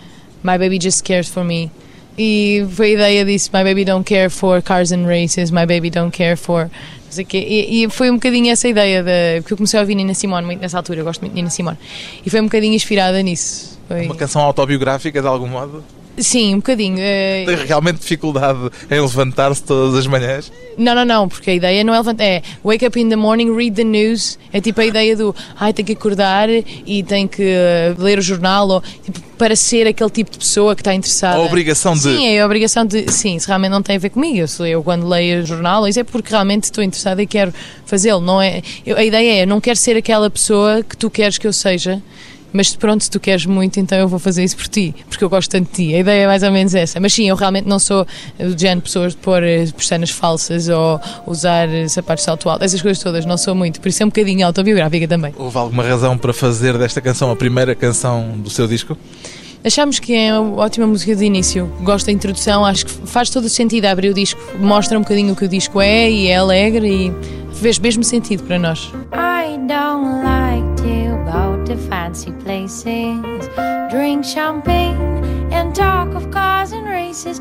My 0.43 0.57
Baby 0.57 0.79
Just 0.81 1.03
Cares 1.03 1.29
For 1.29 1.43
Me. 1.43 1.71
E 2.17 2.65
foi 2.71 2.91
a 2.91 2.93
ideia 2.93 3.25
disso, 3.25 3.49
My 3.53 3.63
Baby 3.63 3.85
Don't 3.85 4.03
Care 4.03 4.29
For 4.29 4.61
Cars 4.61 4.91
and 4.91 5.05
Races, 5.05 5.49
My 5.51 5.65
Baby 5.65 5.89
Don't 5.89 6.15
Care 6.15 6.35
For. 6.35 6.69
Sei. 7.09 7.27
E, 7.31 7.83
e 7.83 7.89
foi 7.89 8.09
um 8.09 8.15
bocadinho 8.15 8.51
essa 8.51 8.67
ideia, 8.67 9.03
de, 9.03 9.41
porque 9.41 9.53
eu 9.53 9.57
comecei 9.57 9.79
a 9.79 9.81
ouvir 9.81 9.93
Nina 9.95 10.13
Simone 10.13 10.45
muito 10.45 10.61
nessa 10.61 10.77
altura, 10.77 10.99
eu 10.99 11.05
gosto 11.05 11.21
muito 11.21 11.33
de 11.33 11.35
Nina 11.35 11.49
Simone. 11.49 11.77
E 12.25 12.29
foi 12.29 12.41
um 12.41 12.45
bocadinho 12.45 12.73
inspirada 12.73 13.21
nisso. 13.21 13.79
Foi... 13.87 14.05
Uma 14.05 14.15
canção 14.15 14.41
autobiográfica, 14.41 15.21
de 15.21 15.27
algum 15.27 15.47
modo? 15.47 15.83
Sim, 16.17 16.53
um 16.53 16.57
bocadinho. 16.57 16.97
eh, 16.99 17.43
Tem 17.47 17.55
realmente 17.65 17.99
dificuldade 17.99 18.59
em 18.91 19.01
levantar-se 19.01 19.63
todas 19.63 19.95
as 19.97 20.05
manhãs? 20.05 20.51
Não, 20.77 20.93
não, 20.95 21.05
não, 21.05 21.27
porque 21.29 21.49
a 21.49 21.53
ideia 21.55 21.83
não 21.83 21.93
é 21.93 21.97
levantar. 21.97 22.23
É 22.23 22.41
wake 22.63 22.85
up 22.85 22.99
in 22.99 23.09
the 23.09 23.15
morning, 23.15 23.55
read 23.55 23.75
the 23.75 23.83
news. 23.83 24.37
É 24.51 24.61
tipo 24.61 24.79
a 24.81 24.85
ideia 24.85 25.15
do 25.15 25.35
ai, 25.59 25.73
tem 25.73 25.83
que 25.83 25.93
acordar 25.93 26.47
e 26.49 27.03
tem 27.03 27.27
que 27.27 27.41
eh, 27.43 27.95
ler 27.97 28.19
o 28.19 28.21
jornal 28.21 28.67
ou, 28.67 28.83
tipo, 29.03 29.19
para 29.37 29.55
ser 29.55 29.87
aquele 29.87 30.09
tipo 30.11 30.29
de 30.31 30.37
pessoa 30.37 30.75
que 30.75 30.81
está 30.81 30.93
interessada. 30.93 31.37
A 31.37 31.41
obrigação 31.41 31.93
de. 31.93 32.01
Sim, 32.01 32.27
é 32.27 32.41
a 32.41 32.45
obrigação 32.45 32.85
de. 32.85 33.11
Sim, 33.11 33.37
se 33.39 33.47
realmente 33.47 33.71
não 33.71 33.81
tem 33.81 33.95
a 33.95 33.99
ver 33.99 34.09
comigo. 34.09 34.37
Eu, 34.37 34.47
sou, 34.47 34.65
eu 34.67 34.83
quando 34.83 35.07
leio 35.07 35.41
o 35.41 35.45
jornal, 35.45 35.87
isso 35.87 35.99
é 35.99 36.03
porque 36.03 36.29
realmente 36.29 36.65
estou 36.65 36.83
interessada 36.83 37.21
e 37.21 37.27
quero 37.27 37.51
fazê-lo. 37.85 38.21
Não 38.21 38.41
é, 38.41 38.61
eu- 38.85 38.97
a 38.97 39.03
ideia 39.03 39.41
é, 39.41 39.45
não 39.47 39.59
quero 39.59 39.77
ser 39.77 39.97
aquela 39.97 40.29
pessoa 40.29 40.83
que 40.83 40.95
tu 40.95 41.09
queres 41.09 41.37
que 41.39 41.47
eu 41.47 41.53
seja. 41.53 42.01
Mas 42.53 42.75
pronto, 42.75 43.03
se 43.03 43.09
tu 43.09 43.19
queres 43.19 43.45
muito, 43.45 43.79
então 43.79 43.97
eu 43.97 44.07
vou 44.07 44.19
fazer 44.19 44.43
isso 44.43 44.55
por 44.55 44.67
ti, 44.67 44.95
porque 45.09 45.23
eu 45.23 45.29
gosto 45.29 45.49
tanto 45.49 45.69
de 45.69 45.87
ti. 45.87 45.95
A 45.95 45.99
ideia 45.99 46.23
é 46.23 46.27
mais 46.27 46.43
ou 46.43 46.51
menos 46.51 46.75
essa. 46.75 46.99
Mas 46.99 47.13
sim, 47.13 47.27
eu 47.27 47.35
realmente 47.35 47.67
não 47.67 47.79
sou 47.79 48.05
do 48.37 48.57
género 48.57 48.77
de 48.77 48.83
pessoas 48.83 49.13
de 49.13 49.17
pôr 49.17 49.43
eh, 49.43 49.65
pestanas 49.75 50.11
falsas 50.11 50.69
ou 50.69 51.01
usar 51.25 51.67
eh, 51.67 51.87
sapatos 51.87 52.21
de 52.21 52.25
salto 52.25 52.49
alto, 52.49 52.63
essas 52.63 52.81
coisas 52.81 53.01
todas, 53.01 53.25
não 53.25 53.37
sou 53.37 53.55
muito. 53.55 53.81
Por 53.81 53.89
isso 53.89 54.03
é 54.03 54.05
um 54.05 54.09
bocadinho 54.09 54.45
autobiográfica 54.45 55.07
também. 55.07 55.33
Houve 55.37 55.57
alguma 55.57 55.83
razão 55.83 56.17
para 56.17 56.31
fazer 56.31 56.77
desta 56.77 57.01
canção 57.01 57.31
a 57.31 57.35
primeira 57.35 57.73
canção 57.73 58.35
do 58.37 58.49
seu 58.49 58.67
disco? 58.67 58.97
Achamos 59.65 59.97
que 59.97 60.13
é 60.13 60.37
uma 60.37 60.61
ótima 60.61 60.85
música 60.85 61.15
de 61.15 61.23
início. 61.23 61.71
Gosto 61.81 62.07
da 62.07 62.11
introdução, 62.11 62.65
acho 62.65 62.85
que 62.85 62.91
faz 63.07 63.29
todo 63.29 63.45
o 63.45 63.49
sentido 63.49 63.85
abrir 63.85 64.09
o 64.09 64.13
disco. 64.13 64.39
Mostra 64.59 64.97
um 64.97 65.01
bocadinho 65.01 65.31
o 65.31 65.35
que 65.37 65.45
o 65.45 65.47
disco 65.47 65.79
é 65.79 66.11
e 66.11 66.27
é 66.27 66.35
alegre 66.35 66.85
e 66.85 67.42
fez 67.63 67.79
mesmo 67.79 68.03
sentido 68.03 68.43
para 68.43 68.59
nós. 68.59 68.91
I 69.13 69.57
don't 69.67 70.21
like 70.21 70.75
to 70.83 71.15
go 71.23 71.63
to 71.63 71.77
fancy 71.87 72.31
places, 72.43 73.49
drink 73.89 74.25
champagne, 74.25 74.97
and 75.49 75.73
talk 75.73 76.13
of 76.13 76.29
cars 76.29 76.73
and 76.73 76.85
races. 76.85 77.39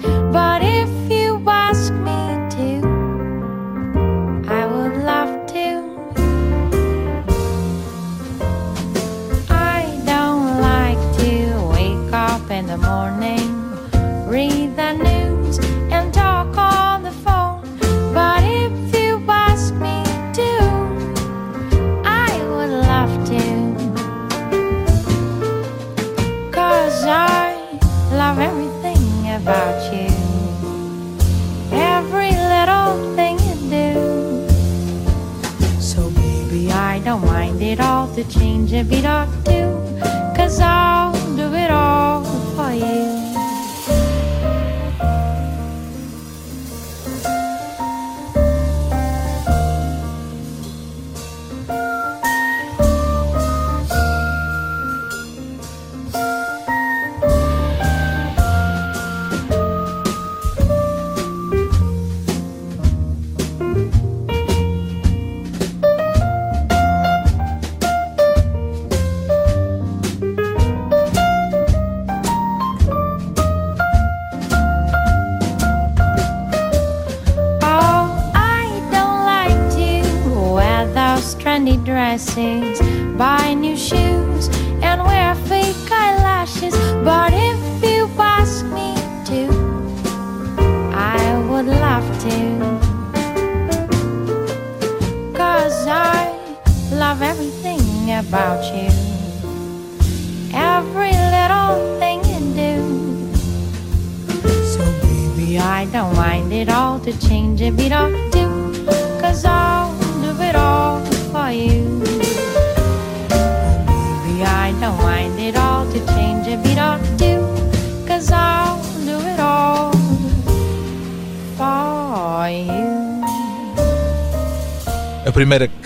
change 38.42 38.72
every 38.72 39.00
dark 39.00 39.41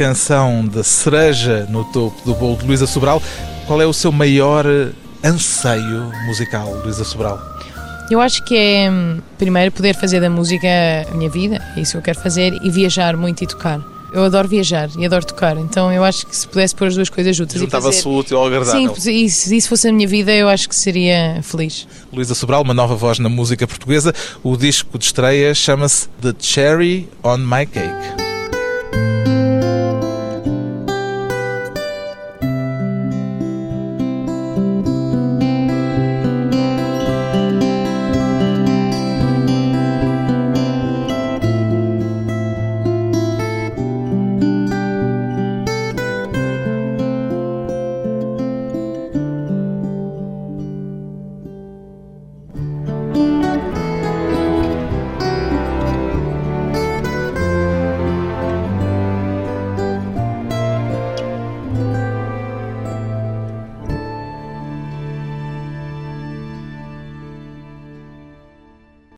canção 0.07 0.65
da 0.65 0.85
cereja 0.85 1.67
no 1.69 1.85
topo 1.87 2.17
do 2.25 2.33
bolo 2.33 2.57
de 2.57 2.65
Luísa 2.65 2.87
Sobral. 2.87 3.21
Qual 3.67 3.83
é 3.83 3.87
o 3.87 3.93
seu 3.93 4.13
maior 4.13 4.65
anseio 5.25 6.13
musical, 6.27 6.73
Luísa 6.85 7.03
Sobral? 7.03 7.41
Eu 8.09 8.21
acho 8.21 8.45
que 8.45 8.57
é, 8.57 8.89
hum, 8.89 9.19
primeiro, 9.37 9.73
poder 9.73 9.97
fazer 9.97 10.21
da 10.21 10.31
música 10.31 10.69
a 11.11 11.15
minha 11.17 11.29
vida, 11.29 11.61
é 11.77 11.81
isso 11.81 11.93
que 11.93 11.99
eu 11.99 12.03
quero 12.03 12.21
fazer, 12.21 12.57
e 12.63 12.71
viajar 12.71 13.17
muito 13.17 13.43
e 13.43 13.49
tocar. 13.49 13.81
Eu 14.13 14.23
adoro 14.23 14.47
viajar 14.47 14.89
e 14.97 15.05
adoro 15.05 15.27
tocar, 15.27 15.57
então 15.57 15.93
eu 15.93 16.05
acho 16.05 16.25
que 16.25 16.37
se 16.37 16.47
pudesse 16.47 16.73
pôr 16.73 16.87
as 16.87 16.95
duas 16.95 17.11
coisas 17.11 17.35
juntas 17.35 17.61
Juntava-se 17.61 18.05
fazer... 18.05 18.17
útil 18.17 18.39
ao 18.39 18.47
agradável. 18.47 18.95
Sim, 18.95 19.25
e 19.25 19.29
se 19.29 19.57
isso 19.57 19.69
fosse 19.69 19.89
a 19.89 19.93
minha 19.93 20.07
vida, 20.07 20.33
eu 20.33 20.49
acho 20.49 20.69
que 20.69 20.77
seria 20.77 21.41
feliz. 21.43 21.89
Luísa 22.13 22.37
Sobral, 22.37 22.63
uma 22.63 22.73
nova 22.73 22.95
voz 22.95 23.19
na 23.19 23.29
música 23.29 23.67
portuguesa. 23.67 24.15
O 24.45 24.57
disco 24.57 24.97
de 24.97 25.07
estreia 25.07 25.53
chama-se 25.53 26.09
The 26.23 26.33
Cherry 26.39 27.09
on 27.25 27.39
My 27.39 27.67
Cake. 27.67 28.26